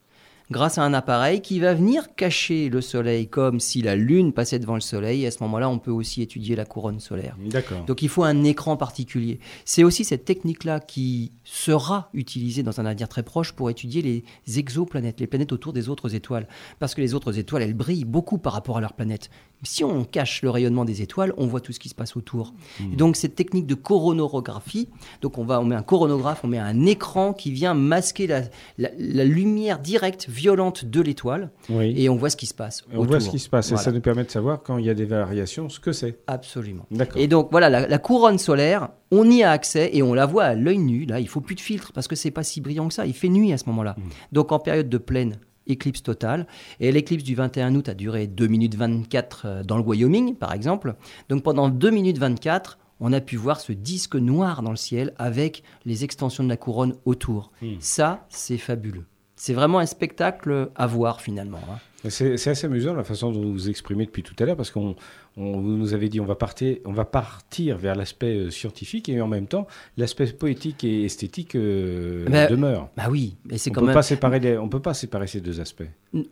[0.49, 4.59] grâce à un appareil qui va venir cacher le Soleil comme si la Lune passait
[4.59, 5.23] devant le Soleil.
[5.23, 7.35] Et à ce moment-là, on peut aussi étudier la couronne solaire.
[7.49, 7.83] D'accord.
[7.85, 9.39] Donc il faut un écran particulier.
[9.65, 14.59] C'est aussi cette technique-là qui sera utilisée dans un avenir très proche pour étudier les
[14.59, 16.47] exoplanètes, les planètes autour des autres étoiles.
[16.79, 19.29] Parce que les autres étoiles, elles brillent beaucoup par rapport à leur planète.
[19.63, 22.53] Si on cache le rayonnement des étoiles, on voit tout ce qui se passe autour.
[22.91, 24.87] Et donc cette technique de coronarographie,
[25.21, 28.41] donc on, va, on met un coronographe, on met un écran qui vient masquer la,
[28.77, 31.93] la- la lumière directe, violente de l'étoile, Oui.
[31.97, 32.83] et on voit ce qui se passe.
[32.93, 33.71] on voit ce qui se passe.
[33.71, 36.19] Et ça nous permet de savoir quand il y a des variations ce que c'est.
[36.27, 36.85] Absolument.
[37.15, 40.43] Et donc voilà, la, la couronne solaire, on y a accès et on la voit
[40.43, 41.05] à l'œil nu.
[41.05, 43.05] Là, il faut plus de filtre parce que c'est pas si brillant que ça.
[43.05, 43.95] Il fait nuit à ce moment-là.
[44.31, 45.37] Donc en période de pleine
[45.67, 46.47] éclipse totale.
[46.79, 50.53] Et l'éclipse du 21 août a duré 2 minutes 24 euh, dans le Wyoming, par
[50.53, 50.95] exemple.
[51.29, 55.13] Donc pendant 2 minutes 24, on a pu voir ce disque noir dans le ciel
[55.17, 57.51] avec les extensions de la couronne autour.
[57.61, 57.75] Mm.
[57.79, 59.05] Ça, c'est fabuleux.
[59.35, 61.59] C'est vraiment un spectacle à voir finalement.
[61.71, 61.77] hein.
[62.09, 64.71] C'est c'est assez amusant la façon dont vous vous exprimez depuis tout à l'heure parce
[64.71, 64.95] qu'on
[65.37, 69.07] on- vous nous avez dit on va partir, on va partir vers l'aspect euh, scientifique
[69.09, 72.89] et en même temps l'aspect poétique et esthétique euh, Ben, demeure.
[72.97, 73.93] Bah oui, mais c'est On quand peut même.
[73.95, 75.83] pas séparer les, on peut pas séparer ces deux aspects.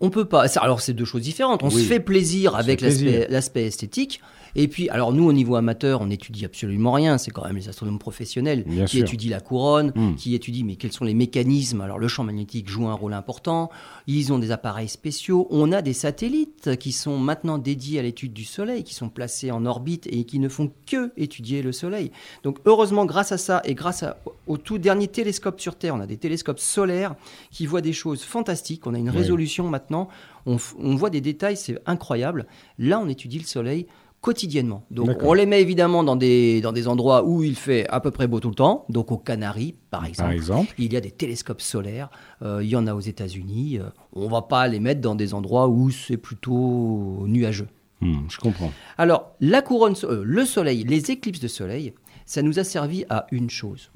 [0.02, 0.46] On peut pas.
[0.58, 1.62] Alors, c'est deux choses différentes.
[1.64, 1.74] On Oui.
[1.84, 4.22] se fait plaisir avec l'aspect esthétique.
[4.56, 7.18] Et puis, alors nous, au niveau amateur, on n'étudie absolument rien.
[7.18, 9.06] C'est quand même les astronomes professionnels Bien qui sûr.
[9.06, 10.16] étudient la couronne, Mm.
[10.16, 11.82] qui étudient mais quels sont les mécanismes.
[11.82, 13.70] Alors, le champ magnétique joue un rôle important.
[14.08, 15.48] Ils ont des appareils spéciaux.
[15.50, 19.52] On a des satellites qui sont maintenant dédiés à l'étude du Soleil, qui sont placés
[19.52, 22.12] en orbite et qui ne font que étudier le Soleil.
[22.44, 26.00] Donc, heureusement, grâce à ça et grâce à- au tout dernier télescope sur Terre, on
[26.00, 27.16] a des télescopes solaires
[27.52, 28.88] qui voient des choses fantastiques.
[28.88, 29.18] On a une Oui.
[29.18, 30.08] résolution maintenant.
[30.46, 30.58] On,
[30.96, 32.46] voit des détails, c'est incroyable.
[32.78, 33.88] Là, on étudie le Soleil
[34.22, 34.84] quotidiennement.
[34.90, 38.10] Donc, on les met évidemment dans des, dans des endroits où il fait à peu
[38.10, 38.86] près beau tout le temps.
[38.90, 40.30] Donc, aux Canaries, par exemple.
[40.30, 40.74] Par exemple.
[40.80, 42.10] Il y a des télescopes solaires,
[42.42, 43.80] euh, il y en a aux États-Unis.
[43.80, 47.68] euh, on va pas les mettre dans des endroits où c'est plutôt nuageux.
[48.02, 48.72] Hmm, je comprends.
[48.98, 51.94] Alors, la couronne, euh, le soleil, les éclipses de soleil,
[52.26, 53.92] ça nous a servi à une chose.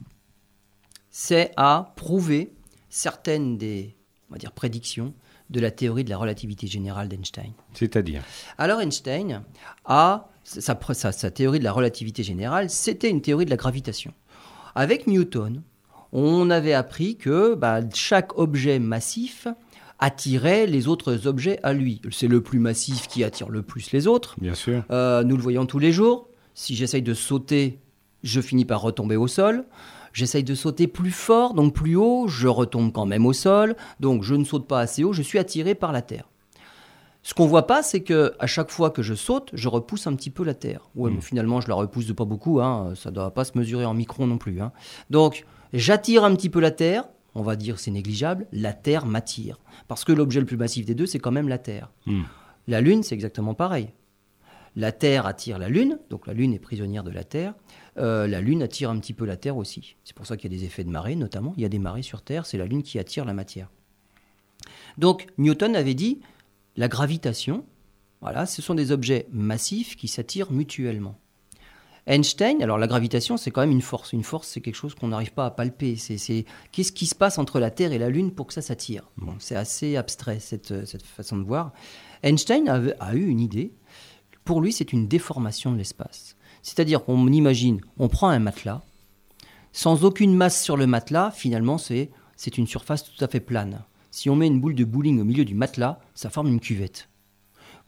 [1.09, 2.53] C'est à prouver
[2.89, 3.95] certaines des,
[4.29, 5.13] on va dire, prédictions
[5.49, 7.51] de la théorie de la relativité générale d'Einstein.
[7.73, 8.21] C'est-à-dire.
[8.57, 9.43] Alors Einstein
[9.85, 14.13] a sa, sa- sa théorie de la relativité générale, c'était une théorie de la gravitation.
[14.75, 15.61] Avec Newton,
[16.11, 19.47] on avait appris que bah, chaque objet massif
[19.99, 22.01] attirait les autres objets à lui.
[22.11, 24.35] C'est le plus massif qui attire le plus les autres.
[24.39, 24.83] Bien sûr.
[24.91, 26.29] Euh, nous le voyons tous les jours.
[26.53, 27.79] Si j'essaye de sauter,
[28.23, 29.65] je finis par retomber au sol.
[30.19, 33.77] J'essaye de sauter plus fort, donc plus haut, je retombe quand même au sol.
[34.01, 36.27] Donc je ne saute pas assez haut, je suis attiré par la Terre.
[37.23, 40.15] Ce qu'on voit pas, c'est que à chaque fois que je saute, je repousse un
[40.15, 40.89] petit peu la Terre.
[40.95, 42.59] Ouais, mais finalement, je la repousse de pas beaucoup.
[42.59, 42.93] Hein.
[42.95, 44.59] Ça doit pas se mesurer en micron non plus.
[44.61, 44.73] hein.
[45.09, 47.05] Donc, j'attire un petit peu la Terre.
[47.35, 48.45] On va dire c'est négligeable.
[48.51, 51.59] La Terre m'attire parce que l'objet le plus massif des deux, c'est quand même la
[51.59, 51.91] Terre.
[52.05, 52.23] Hmm.
[52.67, 53.87] La Lune, c'est exactement pareil.
[54.75, 57.53] la Terre attire la Lune, donc la Lune est prisonnière de la Terre.
[57.99, 59.95] Euh, la Lune attire un petit peu la Terre aussi.
[60.03, 61.53] C'est pour ça qu'il y a des effets de marée, notamment.
[61.57, 63.69] Il y a des marées sur Terre, c'est la Lune qui attire la matière.
[64.97, 66.19] Donc Newton avait dit
[66.75, 67.65] la gravitation,
[68.21, 71.17] voilà, ce sont des objets massifs qui s'attirent mutuellement.
[72.07, 74.13] Einstein, alors la gravitation, c'est quand même une force.
[74.13, 75.95] Une force, c'est quelque chose qu'on n'arrive pas à palper.
[75.95, 79.03] C'est, qu'est-ce qui se passe entre la Terre et la Lune pour que ça s'attire?
[79.37, 81.71] C'est assez abstrait cette, façon de voir.
[82.23, 83.73] Einstein a, eu une idée.
[84.43, 86.35] Pour lui, c'est une déformation de l'espace.
[86.61, 88.83] C'est-à-dire qu'on imagine, on prend un matelas,
[89.71, 92.09] sans aucune masse sur le matelas, finalement, c'est,
[92.57, 93.83] une surface tout à fait plane.
[94.11, 97.09] Si on met une boule de bowling au milieu du matelas, ça forme une cuvette.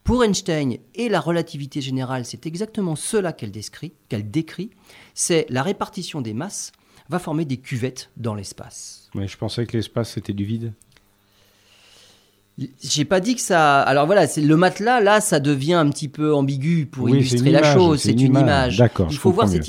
[0.03, 4.71] Pour Einstein et la relativité générale, c'est exactement cela qu'elle décrit, qu'elle décrit,
[5.13, 6.71] c'est la répartition des masses
[7.09, 9.09] va former des cuvettes dans l'espace.
[9.13, 10.73] Mais je pensais que l'espace c'était du vide.
[12.83, 13.81] J'ai pas dit que ça.
[13.81, 17.73] Alors voilà, c'est le matelas là, ça devient un petit peu ambigu pour illustrer la
[17.73, 18.01] chose.
[18.01, 18.77] C'est une, image.
[18.77, 19.07] D'accord.
[19.09, 19.67] Il faut voir cette,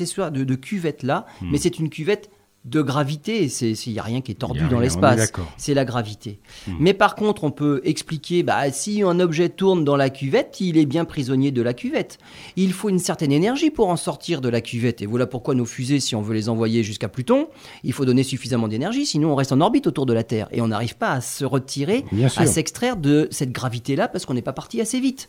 [0.00, 1.50] histoire de, de cuvette là, hmm.
[1.52, 2.30] mais c'est une cuvette
[2.64, 3.46] de gravité.
[3.46, 5.32] Il n'y a rien qui est tordu dans l'espace.
[5.56, 6.40] C'est la gravité.
[6.66, 6.72] Hmm.
[6.80, 10.78] Mais par contre, on peut expliquer, bah, si un objet tourne dans la cuvette, il
[10.78, 12.18] est bien prisonnier de la cuvette.
[12.56, 15.02] Il faut une certaine énergie pour en sortir de la cuvette.
[15.02, 17.48] Et voilà pourquoi nos fusées, si on veut les envoyer jusqu'à Pluton,
[17.82, 20.48] il faut donner suffisamment d'énergie, sinon on reste en orbite autour de la Terre.
[20.50, 22.04] Et on n'arrive pas à se retirer,
[22.36, 25.28] à s'extraire de cette gravité-là parce qu'on n'est pas parti assez vite.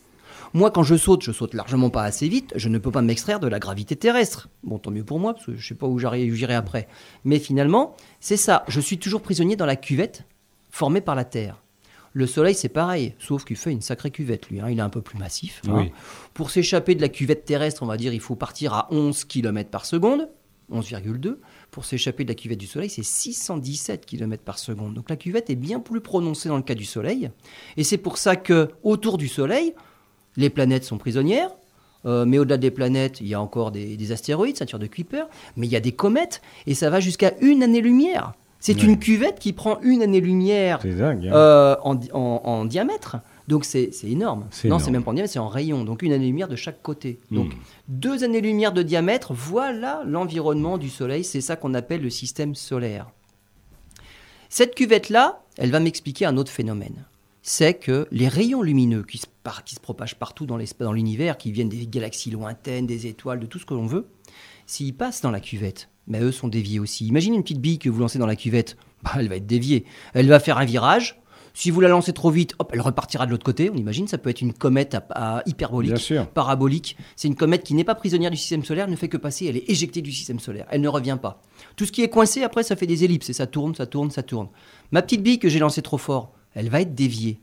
[0.55, 2.53] Moi, quand je saute, je saute largement pas assez vite.
[2.55, 4.47] Je ne peux pas m'extraire de la gravité terrestre.
[4.63, 6.87] Bon, tant mieux pour moi, parce que je sais pas où j'irai après.
[7.25, 8.63] Mais finalement, c'est ça.
[8.69, 10.23] Je suis toujours prisonnier dans la cuvette
[10.69, 11.61] formée par la Terre.
[12.13, 14.61] Le Soleil, c'est pareil, sauf qu'il fait une sacrée cuvette, lui.
[14.61, 14.69] Hein.
[14.69, 15.61] Il est un peu plus massif.
[15.67, 15.87] Hein.
[16.33, 19.69] Pour s'échapper de la cuvette terrestre, on va dire, il faut partir à 11 km
[19.69, 20.29] par seconde,
[20.71, 21.35] 11,2.
[21.69, 24.93] Pour s'échapper de la cuvette du Soleil, c'est 617 km par seconde.
[24.93, 27.29] Donc la cuvette est bien plus prononcée dans le cas du Soleil.
[27.75, 29.73] Et c'est pour ça que autour du Soleil,
[30.37, 31.51] les planètes sont prisonnières,
[32.05, 35.23] euh, mais au-delà des planètes, il y a encore des, astéroïdes, ceinture de Kuiper,
[35.55, 38.33] mais il y a des comètes, et ça va jusqu'à une année-lumière.
[38.59, 41.19] C'est une cuvette qui prend une année-lumière hein.
[41.23, 43.17] euh, en, diamètre.
[43.47, 44.47] Donc c'est énorme.
[44.63, 45.83] Non, c'est même pas en diamètre, c'est en rayon.
[45.83, 47.19] Donc une année-lumière de chaque côté.
[47.29, 47.35] Hmm.
[47.35, 47.51] Donc
[47.89, 51.23] deux années-lumière de diamètre, voilà l'environnement du Soleil.
[51.23, 53.11] C'est ça qu'on appelle le système solaire.
[54.49, 57.05] Cette cuvette-là, elle va m'expliquer un autre phénomène
[57.47, 59.27] c'est que les rayons lumineux qui se,
[59.65, 60.57] qui se propagent partout dans
[60.91, 64.07] l'univers, qui viennent des galaxies lointaines, des étoiles, de tout ce que l'on veut,
[64.65, 67.05] s'ils passent dans la cuvette, mais eux sont déviés aussi.
[67.05, 69.85] Imaginez une petite bille que vous lancez dans la cuvette, bah, elle va être déviée.
[70.15, 71.21] Elle va faire un virage.
[71.53, 73.69] Si vous la lancez trop vite, hop, elle repartira de l'autre côté.
[73.69, 76.97] On imagine, ça peut être une comète à, hyperbolique, parabolique.
[77.15, 79.57] C'est une comète qui n'est pas prisonnière du système solaire, ne fait que passer, elle
[79.57, 80.65] est éjectée du système solaire.
[80.71, 81.43] Elle ne revient pas.
[81.75, 84.09] Tout ce qui est coincé, après, ça fait des ellipses et ça tourne, ça tourne,
[84.09, 84.49] ça tourne.
[84.91, 87.39] Ma petite bille que j'ai lancée trop fort, elle va être déviée.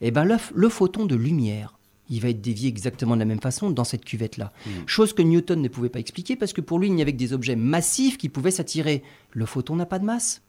[0.00, 1.78] Et eh ben le, photon de lumière,
[2.10, 4.52] il va être dévié exactement de la même façon dans cette cuvette-là.
[4.66, 4.70] Hmm.
[4.86, 7.18] Chose que Newton ne pouvait pas expliquer parce que pour lui, il n'y avait que
[7.18, 9.02] des objets massifs qui pouvaient s'attirer.
[9.30, 10.42] Le photon n'a pas de masse.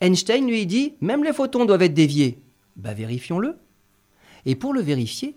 [0.00, 2.40] Einstein lui dit, même les photons doivent être déviés.
[2.74, 3.56] Bah vérifions-le.
[4.46, 5.36] Et pour le vérifier,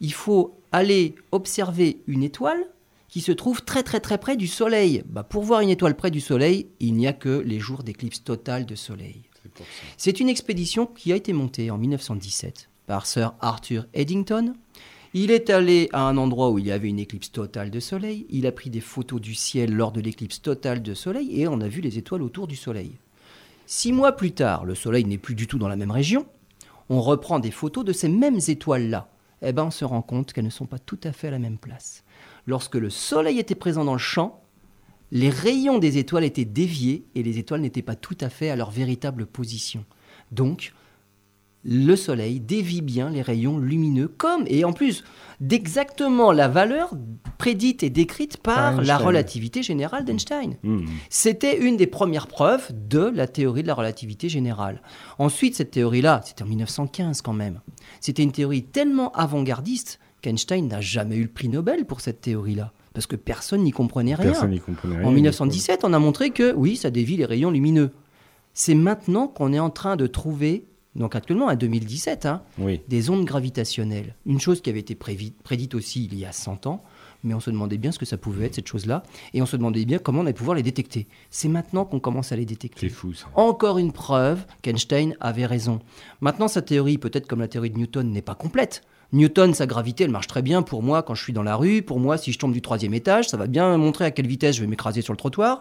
[0.00, 2.66] il faut aller observer une étoile
[3.08, 5.04] qui se trouve très très très près du Soleil.
[5.06, 8.24] Bah, pour voir une étoile près du Soleil, il n'y a que les jours d'éclipse
[8.24, 9.22] totale de Soleil.
[9.96, 14.54] C'est une expédition qui a été montée en 1917 par Sir Arthur Eddington.
[15.12, 18.26] Il est allé à un endroit où il y avait une éclipse totale de soleil.
[18.30, 21.60] Il a pris des photos du ciel lors de l'éclipse totale de soleil et on
[21.60, 22.98] a vu les étoiles autour du soleil.
[23.66, 26.26] Six mois plus tard, le soleil n'est plus du tout dans la même région.
[26.90, 29.08] On reprend des photos de ces mêmes étoiles-là.
[29.40, 31.38] Eh bien, on se rend compte qu'elles ne sont pas tout à fait à la
[31.38, 32.02] même place.
[32.46, 34.43] Lorsque le soleil était présent dans le champ,
[35.14, 38.56] les rayons des étoiles étaient déviés et les étoiles n'étaient pas tout à fait à
[38.56, 39.84] leur véritable position.
[40.32, 40.74] Donc,
[41.62, 45.04] le Soleil dévie bien les rayons lumineux comme, et en plus,
[45.40, 46.94] d'exactement la valeur
[47.38, 50.56] prédite et décrite par la relativité générale d'Einstein.
[50.62, 50.84] Mmh.
[51.08, 54.82] C'était une des premières preuves de la théorie de la relativité générale.
[55.18, 57.60] Ensuite, cette théorie-là, c'était en 1915 quand même,
[58.00, 62.72] c'était une théorie tellement avant-gardiste qu'Einstein n'a jamais eu le prix Nobel pour cette théorie-là
[62.94, 64.32] parce que personne n'y comprenait rien.
[65.02, 67.90] En 1917, on a montré que oui, ça dévie les rayons lumineux.
[68.54, 72.42] C'est maintenant qu'on est en train de trouver, donc actuellement en 2017, hein,
[72.88, 74.14] des ondes gravitationnelles.
[74.24, 76.84] Une chose qui avait été prédite aussi il y a 100 ans,
[77.24, 79.02] mais on se demandait bien ce que ça pouvait être, cette chose-là,
[79.32, 81.08] et on se demandait bien comment on allait pouvoir les détecter.
[81.30, 82.88] C'est maintenant qu'on commence à les détecter.
[82.88, 83.26] C'est fou ça.
[83.34, 85.80] Encore une preuve qu'Einstein avait raison.
[86.20, 88.82] Maintenant, sa théorie, peut-être comme la théorie de Newton, n'est pas complète.
[89.14, 91.82] Newton, sa gravité, elle marche très bien pour moi quand je suis dans la rue.
[91.82, 94.56] Pour moi, si je tombe du troisième étage, ça va bien montrer à quelle vitesse
[94.56, 95.60] je vais m'écraser sur le trottoir.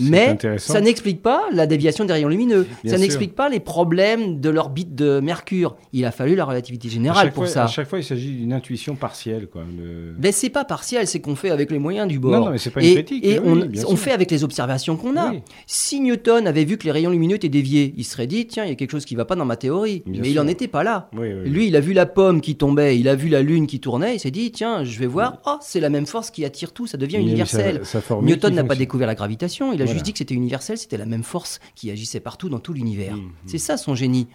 [0.00, 2.66] Mais ça n'explique pas la déviation des rayons lumineux.
[2.84, 5.76] Bien ça n'explique pas les problèmes de l'orbite de Mercure.
[5.92, 7.64] Il a fallu la relativité générale pour fois- ça.
[7.64, 9.46] À chaque fois, il s'agit d'une intuition partielle.
[9.46, 9.62] Quoi.
[9.62, 12.32] Le- Mais c'est pas partiel, c'est qu'on fait avec les moyens du bord.
[12.32, 15.16] Non, non, mais c'est pas une et critique, et on, fait avec les observations qu'on
[15.16, 15.30] a.
[15.30, 15.40] Oui.
[15.66, 18.68] Si Newton avait vu que les rayons lumineux étaient déviés, il serait dit tiens, il
[18.68, 20.02] y a quelque chose qui va pas dans ma théorie.
[20.06, 20.42] Bien mais il sûr.
[20.42, 21.10] en était pas là.
[21.16, 21.28] Oui.
[21.44, 24.16] Lui, il a vu la pomme qui tombait, il a vu la lune qui tournait,
[24.16, 26.86] il s'est dit tiens, je vais voir, oh, c'est la même force qui attire tout,
[26.86, 27.80] ça devient universel.
[27.84, 29.94] formule Newton n'a pas découvert la gravitation, il a Voilà.
[29.98, 33.16] juste dit que c'était universel, c'était la même force qui agissait partout dans tout l'univers.
[33.16, 33.30] Mhm.
[33.46, 34.28] C'est ça son génie.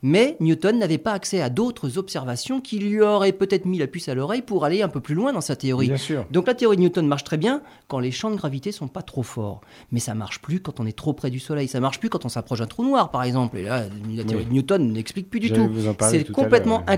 [0.00, 4.08] Mais Newton n'avait pas accès à d'autres observations qui lui auraient peut-être mis la puce
[4.08, 5.88] à l'oreille pour aller un peu plus loin dans sa théorie.
[5.88, 6.24] Bien sûr.
[6.30, 9.02] Donc la théorie de Newton marche très bien quand les champs de gravité sont pas
[9.02, 11.98] trop forts, mais ça marche plus quand on est trop près du Soleil, ça marche
[11.98, 13.58] plus quand on s'approche d'un trou noir par exemple.
[13.58, 14.48] Et là, la théorie Oui.
[14.50, 15.68] de Newton n'explique plus du tout.
[16.02, 16.94] C'est complètement ouais.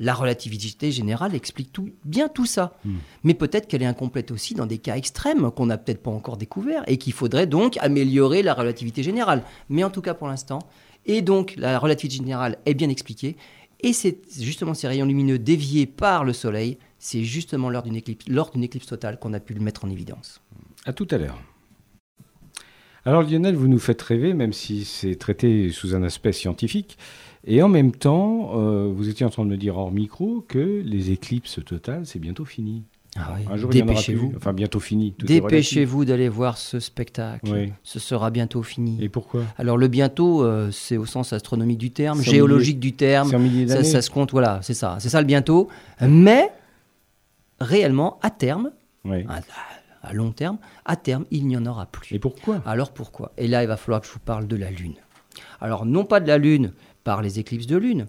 [0.00, 2.78] La relativité générale explique tout, bien tout ça.
[2.84, 2.98] Hmm.
[3.24, 6.36] Mais peut-être qu'elle est incomplète aussi dans des cas extrêmes qu'on n'a peut-être pas encore
[6.36, 9.42] découverts et qu'il faudrait donc améliorer la relativité générale.
[9.68, 10.60] Mais en tout cas pour l'instant,
[11.06, 13.36] et donc la relativité générale est bien expliquée.
[13.80, 18.26] Et c'est justement ces rayons lumineux déviés par le Soleil, c'est justement lors d'une éclipse,
[18.28, 20.40] lors d'une éclipse totale qu'on a pu le mettre en évidence.
[20.84, 21.40] À tout à l'heure.
[23.04, 26.98] Alors Lionel, vous nous faites rêver, même si c'est traité sous un aspect scientifique.
[27.50, 30.82] Et en même temps, euh, vous étiez en train de me dire hors micro que
[30.84, 32.84] les éclipses totales, c'est bientôt fini.
[33.16, 34.34] Un jour, il y en aura Dépêchez-vous.
[34.36, 35.14] Enfin, bientôt fini.
[35.18, 37.50] Dépêchez-vous d'aller voir ce spectacle.
[37.50, 37.72] Oui.
[37.82, 38.98] Ce sera bientôt fini.
[39.02, 39.44] Et pourquoi?
[39.56, 43.30] Alors le bientôt, euh, c'est au sens astronomique du terme, géologique du terme.
[43.66, 44.98] Ça, ça se compte, voilà, c'est ça.
[45.00, 45.68] C'est ça le bientôt.
[46.02, 46.52] Mais
[47.60, 48.72] réellement, à terme,
[49.06, 49.24] Oui.
[49.26, 49.40] à,
[50.06, 52.14] à long terme, à terme, il n'y en aura plus.
[52.14, 52.62] Et pourquoi?
[52.66, 53.32] Alors pourquoi?
[53.38, 54.94] Et là, il va falloir que je vous parle de la Lune.
[55.62, 56.72] Alors non pas de la Lune
[57.08, 58.06] par les éclipses de Lune,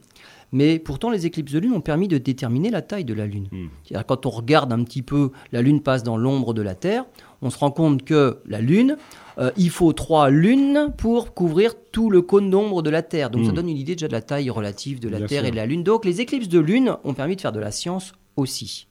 [0.51, 3.47] mais pourtant les éclipses de Lune ont permis de déterminer la taille de la Lune.
[3.49, 3.67] Hmm.
[4.05, 7.05] Quand on regarde un petit peu, la Lune passe dans l'ombre de la Terre,
[7.41, 8.97] on se rend compte que la Lune,
[9.37, 13.29] euh, il faut trois lunes pour couvrir tout le cône d'ombre de la Terre.
[13.29, 13.55] Donc ça Hmm.
[13.55, 15.47] donne une idée déjà de la taille relative de la Bien Terre sûr.
[15.47, 15.83] et de la Lune.
[15.83, 18.85] Donc les éclipses de Lune ont permis de faire de la science aussi.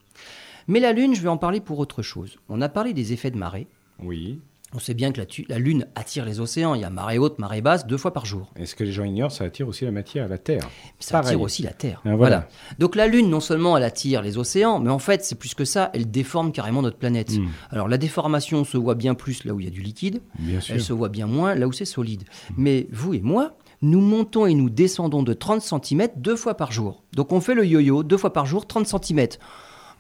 [0.69, 2.37] Mais la Lune, je vais en parler pour autre chose.
[2.49, 3.67] On a parlé des effets de marée.
[4.03, 4.41] Oui.
[4.75, 6.75] On sait bien que la, Lune attire les océans.
[6.75, 8.53] Il y a marée haute, marée basse, deux fois par jour.
[8.57, 10.69] Et ce que les gens ignorent, ça attire aussi la matière à la Terre.
[10.99, 11.29] Ça Pareil.
[11.29, 12.03] attire aussi la Terre.
[12.05, 12.49] Ah, voilà.
[12.79, 15.65] Donc la Lune, non seulement elle attire les océans, mais en fait, c'est plus que
[15.65, 17.33] ça, elle déforme carrément notre planète.
[17.33, 17.47] Hmm.
[17.71, 20.61] Alors la déformation se voit bien plus là où il y a du liquide, Bien
[20.61, 20.75] sûr.
[20.75, 22.25] elle se voit bien moins là où c'est solide.
[22.59, 26.73] Mais vous et moi, nous montons et nous descendons de 30 cm deux fois par
[26.73, 27.03] jour.
[27.15, 29.29] Donc on fait le yo-yo deux fois par jour, 30 cm.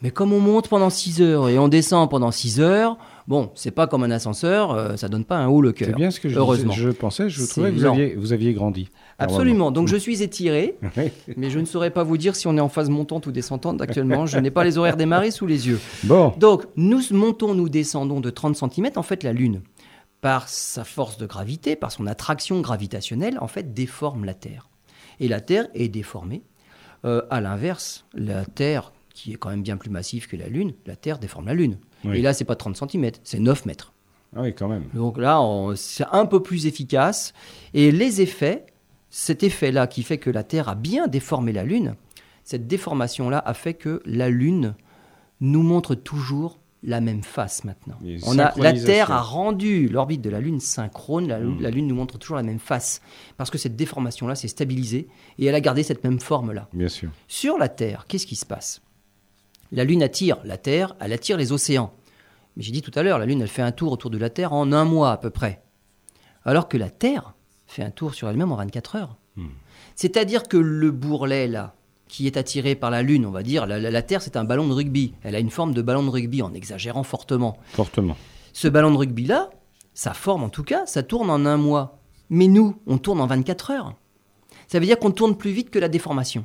[0.03, 3.71] Mais comme on monte pendant 6 heures et on descend pendant 6 heures, bon, c'est
[3.71, 5.95] pas comme un ascenseur, euh, ça donne pas un haut le C'est cœur.
[5.95, 6.73] bien ce que je, Heureusement.
[6.73, 6.87] disais.
[6.87, 7.31] je pensais.
[7.31, 8.88] Je C'est trouvais que vous aviez, vous aviez grandi.
[9.19, 9.71] Absolument.
[9.71, 10.77] Donc je suis étiré,
[11.37, 13.81] mais je ne saurais pas vous dire si on est en phase montante ou descendante
[13.81, 14.27] actuellement.
[14.27, 15.79] Je n'ai pas les horaires des marées sous les yeux.
[16.05, 16.33] bon.
[16.38, 18.91] Donc, nous montons, nous descendons de 30 cm.
[18.97, 19.61] En fait, la Lune,
[20.21, 24.69] par sa force de gravité, par son attraction gravitationnelle, en fait, déforme la Terre.
[25.21, 26.43] Et la Terre est déformée.
[27.05, 30.75] Euh, à l'inverse, la Terre, qui est quand même bien plus massive que la Lune,
[30.87, 31.79] la Terre déforme la Lune.
[32.05, 32.19] Oui.
[32.19, 33.93] Et là, c'est pas 30 cm, c'est 9 mètres.
[34.37, 34.85] Ah oui, quand même.
[34.95, 35.43] Donc là,
[35.75, 37.33] c'est un peu plus efficace.
[37.75, 38.67] Et les effets,
[39.11, 41.97] cet effet-là qui fait que la Terre a bien déformé la Lune,
[42.45, 44.77] cette déformation-là a fait que la Lune
[45.41, 47.99] nous montre toujours la même face maintenant.
[48.25, 48.73] On a, la.
[48.73, 51.61] Terre a rendu l'orbite de la Lune synchrone, la, Mm.
[51.61, 53.03] la Lune nous montre toujours la même face,
[53.37, 56.69] parce que cette déformation-là s'est stabilisée et elle a gardé cette même forme-là.
[56.73, 57.11] Bien sûr.
[57.27, 58.81] Sur la Terre, qu'est-ce qui se passe?
[59.73, 61.93] La Lune attire la Terre, elle attire les océans.
[62.57, 64.31] Mais j'ai dit tout à l'heure, la Lune, elle fait un tour autour de la
[64.31, 65.63] Terre en un mois à peu près.
[66.45, 67.35] Alors que la Terre
[67.67, 69.17] fait un tour sur elle-même en 24 heures.
[69.37, 69.49] Hmm.
[69.95, 71.75] C'est-à-dire que le bourrelet, là,
[72.09, 74.45] qui est attiré par la Lune, on va dire, la, la- la Terre, c'est un
[74.45, 75.13] ballon de rugby.
[75.23, 77.59] Elle a une forme de ballon de rugby, en exagérant fortement.
[77.73, 78.17] Fortement.
[78.55, 79.51] Ce ballon de rugby-là,
[79.93, 81.99] sa forme en tout cas, ça tourne en un mois.
[82.31, 83.95] Mais nous, on tourne en 24 heures.
[84.69, 86.45] Ça veut dire qu'on tourne plus vite que la déformation.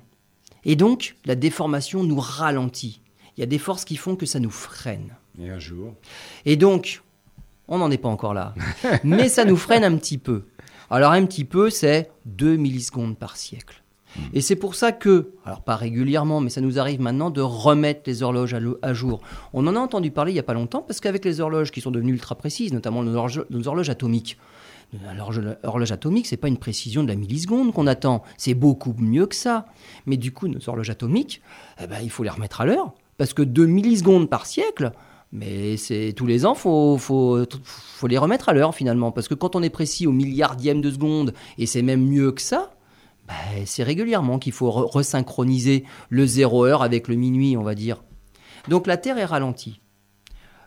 [0.65, 3.01] Et donc, la déformation nous ralentit.
[3.37, 5.15] Il y a des forces qui font que ça nous freine.
[5.39, 5.93] Et un jour.
[6.45, 7.01] Et donc,
[7.67, 8.53] on n'en est pas encore là.
[9.03, 10.43] Mais ça nous freine un petit peu.
[10.89, 13.83] Alors un petit peu, c'est 2 millisecondes par siècle.
[14.33, 18.01] Et c'est pour ça que, alors pas régulièrement, mais ça nous arrive maintenant de remettre
[18.05, 19.21] les horloges à, jour.
[19.53, 21.81] On en a entendu parler il n'y a pas longtemps, parce qu'avec les horloges qui
[21.81, 24.37] sont devenues ultra précises, notamment nos horloges, nos horloges atomiques,
[25.15, 29.25] l'horloge horloge atomique, c'est pas une précision de la milliseconde qu'on attend, c'est beaucoup mieux
[29.25, 29.65] que ça.
[30.05, 31.41] Mais du coup, nos horloges atomiques,
[31.81, 34.91] eh ben, il faut les remettre à l'heure, parce que 2 millisecondes par siècle,
[35.31, 39.33] mais c'est tous les ans, faut, faut, faut les remettre à l'heure finalement, parce que
[39.33, 42.73] quand on est précis au milliardième de seconde, et c'est même mieux que ça,
[43.27, 47.73] ben, c'est régulièrement qu'il faut re- resynchroniser le zéro heure avec le minuit, on va
[47.75, 48.03] dire.
[48.69, 49.79] Donc la Terre est ralentie.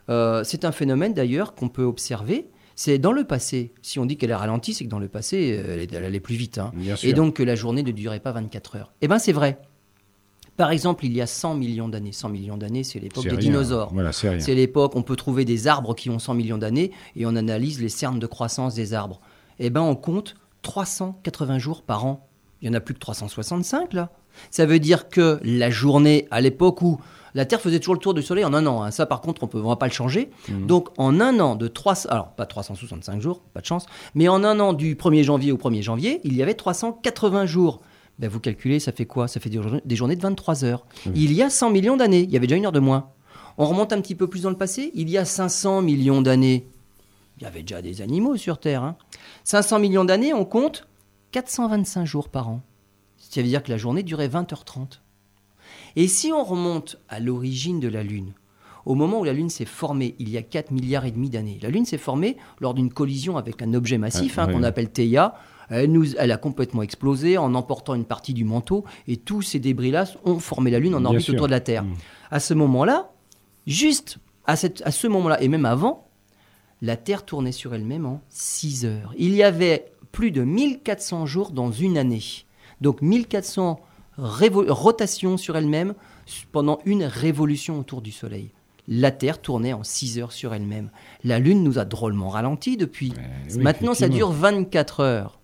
[0.09, 2.49] Euh, c'est un phénomène d'ailleurs qu'on peut observer.
[2.75, 3.73] C'est dans le passé.
[3.81, 6.35] Si on dit qu'elle est ralentie, c'est que dans le passé, euh, elle, allait plus
[6.35, 6.59] vite.
[6.59, 6.71] hein.
[7.09, 8.93] Et donc que la journée ne durait pas 24 heures.
[9.01, 9.59] Eh bien, c'est vrai.
[10.57, 12.11] Par exemple, il y a 100 millions d'années.
[12.11, 13.39] 100 millions d'années, c'est l'époque des rien.
[13.39, 13.93] dinosaures.
[13.93, 17.35] Voilà, c'est l'époque, on peut trouver des arbres qui ont 100 millions d'années et on
[17.35, 19.21] analyse les cernes de croissance des arbres.
[19.59, 22.27] Eh bien, on compte 380 jours par an.
[22.61, 24.09] Il y en a plus que 365 là.
[24.51, 26.99] Ça veut dire que la journée, à l'époque où
[27.33, 29.43] la Terre faisait toujours le tour du Soleil en un an, hein, ça par contre,
[29.43, 30.31] on ne va pas le changer.
[30.49, 30.65] Mhm.
[30.65, 33.85] Donc en un an de 300, alors pas 365 jours, pas de chance,
[34.15, 37.81] mais en un an du 1er janvier au 1er janvier, il y avait 380 jours.
[38.19, 39.27] Ben, vous calculez, ça fait quoi?
[39.27, 40.85] Ça fait des journées, des journées de 23 heures.
[41.13, 43.11] Il y a 100 millions d'années, il y avait déjà une heure de moins.
[43.59, 46.67] On remonte un petit peu plus dans le passé, il y a 500 millions d'années.
[47.37, 48.83] Il y avait déjà des animaux sur Terre.
[48.83, 48.97] hein.
[49.43, 50.87] 500 millions d'années, on compte
[51.31, 52.61] 425 jours par an.
[53.17, 54.99] Ça veut dire que la journée durait 20h30.
[55.95, 58.33] Et si on remonte à l'origine de la Lune,
[58.85, 61.59] au moment où la Lune s'est formée, il y a 4 milliards et demi d'années,
[61.61, 64.63] la Lune s'est formée lors d'une collision avec un objet massif Ah, hein, oui, qu'on
[64.63, 65.35] appelle Theia.
[65.69, 69.59] Elle, nous, elle a complètement explosé en emportant une partie du manteau et tous ces
[69.59, 71.33] débris-là ont formé la Lune en Bien orbite sûr.
[71.33, 71.83] autour de la Terre.
[71.83, 71.93] Mm.
[72.31, 73.11] À ce moment-là,
[73.65, 76.07] juste à, cette- à ce moment-là, et même avant,
[76.81, 79.13] la Terre tournait sur elle-même en 6 heures.
[79.17, 82.21] Il y avait plus de 1400 jours dans une année.
[82.81, 83.79] Donc 1400
[84.17, 85.93] révo- rotations sur elle-même
[86.51, 88.51] pendant une révolution autour du Soleil.
[88.87, 90.91] La Terre tournait en 6 heures sur elle-même.
[91.25, 93.11] La Lune nous a drôlement ralenti depuis.
[93.49, 95.39] oui, Maintenant, ça dure 24 heures.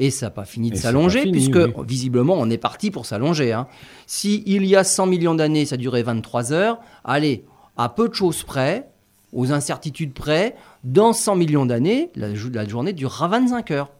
[0.00, 1.72] Et ça n'a pas fini de s'allonger, puisque oui.
[1.86, 3.52] visiblement, on est parti pour s'allonger.
[3.52, 3.66] Hein.
[4.06, 7.44] Si il y a 100 millions d'années, ça durait 23 heures, allez,
[7.76, 8.88] à peu de choses près,
[9.32, 13.90] aux incertitudes près, dans 100 millions d'années, la, la journée durera 25 heures.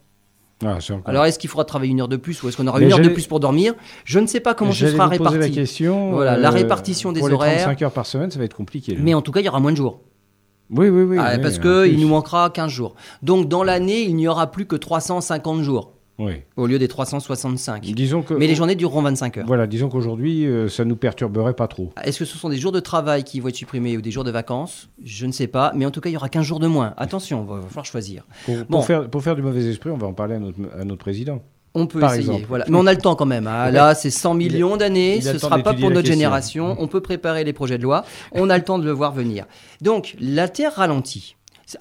[0.64, 2.86] Ah, Alors, est-ce qu'il faudra travailler une heure de plus ou est-ce qu'on aura Mais
[2.86, 3.74] une heure de plus pour dormir?
[4.04, 5.52] Je ne sais pas comment ce sera poser la réparti.
[5.52, 6.10] question.
[6.10, 7.62] Voilà, la euh, répartition des pour les horaires.
[7.62, 8.94] 35 heures par semaine, ça va être compliqué.
[8.94, 9.00] là.
[9.02, 10.00] Mais en tout cas, il y aura moins de jours.
[10.70, 11.16] Oui, oui, oui.
[11.18, 12.94] Ah, oui, parce qu'il nous manquera 15 jours.
[13.22, 16.32] Donc, dans l'année, il n'y aura plus que 350 jours Oui.
[16.56, 17.82] au lieu des 365.
[17.94, 18.34] Disons que.
[18.34, 19.46] Mais les journées dureront 25 heures.
[19.46, 21.90] Voilà, disons qu'aujourd'hui, euh, ça nous perturberait pas trop.
[22.04, 24.24] Est-ce que ce sont des jours de travail qui vont être supprimés ou des jours
[24.24, 24.88] de vacances?
[25.02, 25.72] Je ne sais pas.
[25.74, 26.92] Mais en tout cas, il y aura 15 jours de moins.
[26.96, 28.26] Attention, il va falloir choisir.
[28.44, 28.82] Pour, pour Bon.
[28.82, 31.42] faire, pour faire du mauvais esprit, on va en parler à notre, à notre président.
[31.80, 32.26] On peut Par essayer.
[32.28, 32.46] exemple.
[32.48, 32.64] Voilà.
[32.68, 33.46] Mais on a le temps quand même.
[33.46, 33.70] hein.
[33.70, 35.20] Là, c'est 100 millions d'années.
[35.20, 36.76] Ce ne sera pas pour notre génération.
[36.78, 38.04] On peut préparer les projets de loi.
[38.32, 39.46] On a le temps de le voir venir.
[39.80, 41.36] Donc, la Terre ralentit.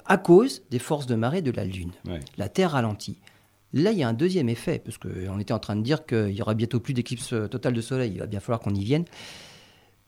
[0.06, 1.92] À cause des forces de marée de la Lune.
[2.06, 2.20] Ouais.
[2.36, 3.18] La Terre ralentit.
[3.72, 6.30] Là, il y a un deuxième effet, parce qu'on était en train de dire qu'il
[6.30, 8.12] y aura bientôt plus d'éclipse euh, totale de soleil.
[8.14, 9.04] Il va bien falloir qu'on y vienne.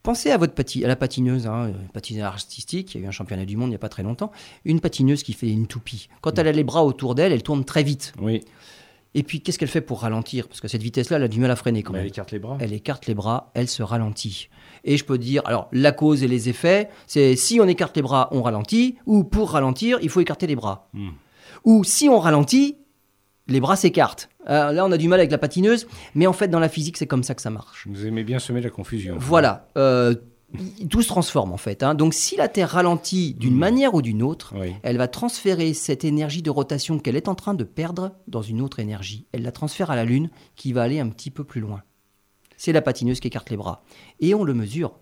[0.03, 2.95] Pensez à votre pati- à la patineuse, hein, patineur artistique.
[2.95, 4.33] Il y a eu un championnat du monde il n'y a pas très longtemps.
[4.65, 6.09] Une patineuse qui fait une toupie.
[6.23, 8.15] Quand elle a les bras autour d'elle, elle tourne très vite.
[8.19, 8.41] Oui.
[9.15, 10.47] Et puis, qu'est-ce qu'elle fait pour ralentir?
[10.47, 12.07] Parce que cette vitesse-là, elle a du mal à freiner quand Mais même.
[12.07, 12.59] elle écarte les bras.
[12.61, 14.49] Elle écarte les bras, elle se ralentit.
[14.85, 18.03] Et je peux dire, alors la cause et les effets, c'est si on écarte les
[18.03, 20.89] bras, on ralentit, ou pour ralentir, il faut écarter les bras.
[20.93, 21.11] Hmm.
[21.65, 22.77] Ou si on ralentit,
[23.49, 24.29] les bras s'écartent.
[24.49, 26.97] Euh, là, on a du mal avec la patineuse, mais en fait, dans la physique,
[26.97, 27.87] c'est comme ça que ça marche.
[27.91, 29.17] Vous aimez bien semer la confusion.
[29.19, 29.69] Voilà.
[29.77, 30.15] Euh,
[30.89, 31.83] tout se transforme en fait.
[31.83, 31.95] hein.
[31.95, 33.59] Donc, si la Terre ralentit d'une Hmm.
[33.59, 34.75] manière ou d'une autre, Oui.
[34.83, 38.61] elle va transférer cette énergie de rotation qu'elle est en train de perdre dans une
[38.61, 39.27] autre énergie.
[39.33, 41.83] Elle la transfère à la Lune qui va aller un petit peu plus loin.
[42.57, 43.83] C'est la patineuse qui écarte les bras.
[44.21, 44.99] Et on le mesure.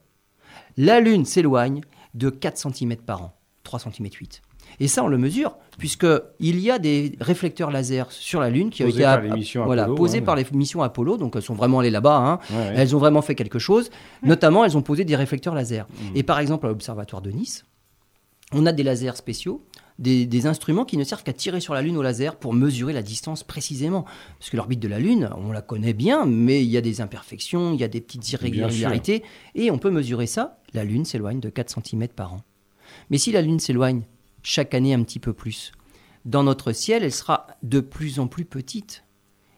[0.77, 1.81] La Lune s'éloigne
[2.15, 3.35] de 4 cm par an,
[3.65, 4.43] 3 cm 8.
[4.81, 8.83] Et ça, on le mesure, puisqu'il y a des réflecteurs laser sur la Lune qui
[8.83, 11.35] ont Posés été par app- les missions voilà, Apollo, posés par les missions Apollo, donc
[11.37, 12.17] elles sont vraiment allées là-bas.
[12.17, 12.39] hein.
[12.51, 12.73] Ouais, ouais.
[12.77, 13.91] Elles ont vraiment fait quelque chose.
[14.23, 15.87] Notamment, elles ont posé des réflecteurs laser.
[15.91, 16.17] Mm.
[16.17, 17.65] Et par exemple, à l'Observatoire de Nice,
[18.53, 19.63] on a des lasers spéciaux,
[19.99, 22.93] des, des instruments qui ne servent qu'à tirer sur la Lune au laser pour mesurer
[22.93, 24.05] la distance précisément.
[24.39, 27.01] Parce que l'orbite de la Lune, on la connaît bien, mais il y a des
[27.01, 29.23] imperfections, il y a des petites irrégularités,
[29.57, 30.59] et on peut mesurer ça.
[30.73, 32.41] La Lune s'éloigne de 4 cm par an.
[33.11, 34.03] Mais si la Lune s'éloigne
[34.49, 35.73] chaque année un petit peu plus,
[36.25, 39.05] dans notre ciel, elle sera de plus en plus petite.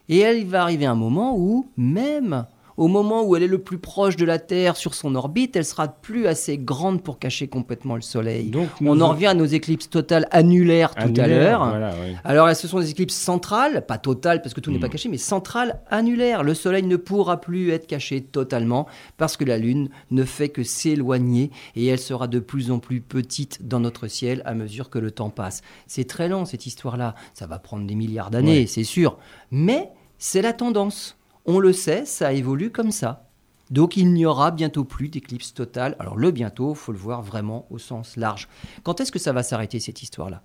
[0.09, 2.49] Et elle va arriver un moment où, même
[2.81, 5.67] au moment où elle est le plus proche de la Terre sur son orbite, elle
[5.67, 8.49] sera plus assez grande pour cacher complètement le Soleil.
[8.49, 11.69] Donc, On en revient à nos éclipses totales annulaires tout à l'heure.
[11.69, 12.15] Voilà, oui.
[12.25, 15.19] Alors, ce sont des éclipses centrales, pas totales parce que tout n'est pas caché, mais
[15.19, 16.43] centrales annulaires.
[16.43, 18.87] Le Soleil ne pourra plus être caché totalement
[19.19, 23.03] parce que la Lune ne fait que s'éloigner et elle sera de plus en plus
[23.03, 25.61] petite dans notre ciel à mesure que le temps passe.
[25.87, 27.15] C'est très lent cette histoire-là.
[27.35, 28.67] Ça va prendre des milliards d'années, Ouais.
[28.67, 29.19] c'est sûr.
[29.51, 31.19] Mais c'est la tendance.
[31.53, 33.29] On le sait, ça évolue comme ça.
[33.73, 35.97] Donc il n'y aura bientôt plus d'éclipse totale.
[35.99, 38.47] Alors le bientôt, faut le voir vraiment au sens large.
[38.85, 40.45] Quand est-ce que ça va s'arrêter cette histoire-là?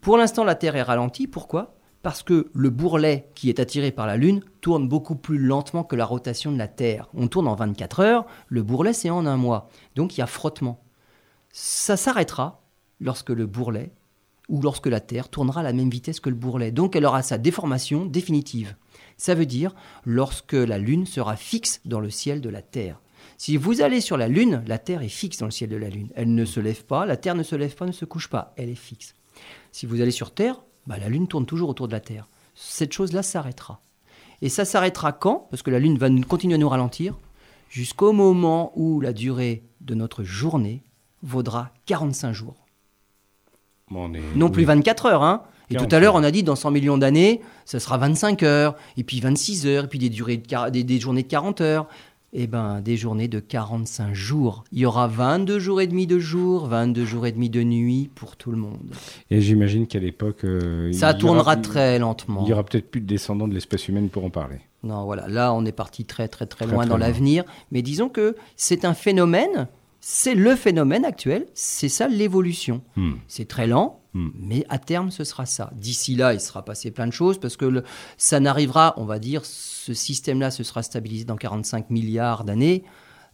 [0.00, 1.26] Pour l'instant, la Terre est ralentie.
[1.26, 1.74] Pourquoi?
[2.02, 5.96] Parce que le bourrelet qui est attiré par la Lune tourne beaucoup plus lentement que
[5.96, 7.08] la rotation de la Terre.
[7.14, 9.68] On tourne en 24 heures, le bourrelet c'est en un mois.
[9.96, 10.84] Donc il y a frottement.
[11.50, 12.62] Ça s'arrêtera
[13.00, 13.92] lorsque le bourrelet
[14.48, 16.70] ou lorsque la Terre tournera à la même vitesse que le bourrelet.
[16.70, 18.76] Donc elle aura sa déformation définitive.
[19.18, 19.74] Ça veut dire
[20.06, 23.00] lorsque la Lune sera fixe dans le ciel de la Terre.
[23.36, 25.90] Si vous allez sur la Lune, la Terre est fixe dans le ciel de la
[25.90, 26.08] Lune.
[26.14, 28.54] Elle ne se lève pas, la Terre ne se lève pas, ne se couche pas,
[28.56, 29.14] elle est fixe.
[29.72, 32.28] Si vous allez sur Terre, bah, la Lune tourne toujours autour de la Terre.
[32.54, 33.80] Cette chose-là s'arrêtera.
[34.40, 35.48] Et ça s'arrêtera quand?
[35.50, 37.18] Parce que la Lune va continuer à nous ralentir
[37.68, 40.82] jusqu'au moment où la durée de notre journée
[41.22, 42.66] vaudra 45 jours.
[44.36, 46.98] non plus 24 heures, hein et tout à l'heure, on a dit dans 100 millions
[46.98, 51.00] d'années, ça sera 25 heures, et puis 26 heures, et puis des, durées des, des
[51.00, 51.86] journées de 40 heures
[52.32, 54.64] eh ben, des journées de 45 jours.
[54.72, 58.10] Il y aura 22 jours et demi de jour, 22 jours et demi de nuit
[58.14, 58.94] pour tout le monde.
[59.30, 60.44] Et j'imagine qu'à l'époque...
[60.44, 62.42] Euh, ça tournera très lentement.
[62.44, 64.58] Il y aura peut-être plus de descendants de l'espèce humaine pour en parler.
[64.82, 65.26] Non, voilà.
[65.26, 67.44] Là, on est parti très, très, très, loin dans l'avenir.
[67.72, 69.66] Mais disons que c'est un phénomène,
[70.10, 72.80] c'est le phénomène actuel, c'est ça l'évolution.
[72.96, 73.16] Hmm.
[73.26, 74.30] C'est très lent, hmm.
[74.40, 75.70] mais à terme, ce sera ça.
[75.76, 77.84] D'ici là, il sera passé plein de choses parce que
[78.16, 82.84] ça n'arrivera, on va dire, ce système-là se sera stabilisé dans 45 milliards d'années.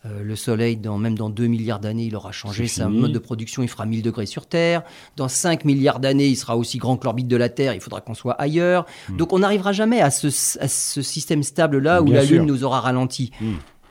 [0.05, 3.21] Euh, le Soleil, dans, même dans 2 milliards d'années, il aura changé sa mode de
[3.21, 4.83] production, il fera 1000 degrés sur Terre.
[5.15, 8.01] Dans 5 milliards d'années, il sera aussi grand que l'orbite de la Terre, il faudra
[8.01, 8.85] qu'on soit ailleurs.
[9.09, 9.17] Hmm.
[9.17, 13.31] Donc on n'arrivera jamais à ce, système stable-là où la Lune nous aura ralenti.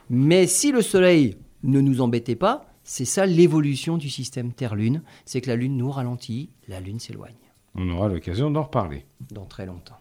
[0.10, 5.42] Mais si le Soleil ne nous embêtait pas, c'est ça l'évolution du système Terre-Lune, c'est
[5.42, 7.34] que la Lune nous ralentit, la Lune s'éloigne.
[7.74, 9.04] On aura l'occasion d'en reparler.
[9.32, 9.98] Dans très longtemps.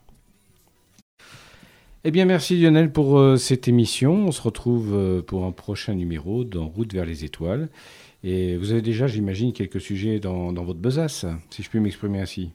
[2.05, 4.27] Eh bien, merci Lionel pour euh, cette émission.
[4.27, 7.71] On se retrouve euh, pour un prochain numéro dans Route vers les étoiles.
[8.25, 12.51] Et vous avez déjà, j'imagine, quelques sujets dans, votre besace, si je puis m'exprimer ainsi.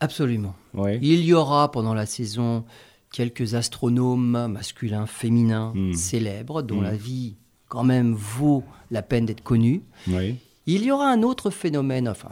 [0.00, 0.54] Absolument.
[1.00, 2.66] Il y aura pendant la saison
[3.10, 5.94] quelques astronomes masculins, féminins, hmm.
[5.94, 6.84] célèbres, dont hmm.
[6.84, 7.36] la vie
[7.68, 9.82] quand même vaut la peine d'être connue.
[10.70, 12.28] Il y aura un autre phénomène, enfin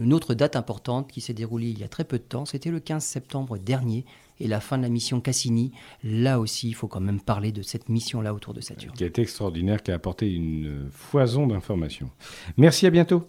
[0.00, 2.70] une autre date importante qui s'est déroulée il y a très peu de temps, c'était
[2.70, 4.06] le 15 septembre dernier,
[4.40, 5.72] et la fin de la mission Cassini.
[6.02, 8.94] Là aussi, il faut quand même parler de cette mission-là autour de Saturne.
[8.96, 12.10] Qui a été extraordinaire, qui a apporté une foison d'informations.
[12.56, 13.28] Merci, à bientôt.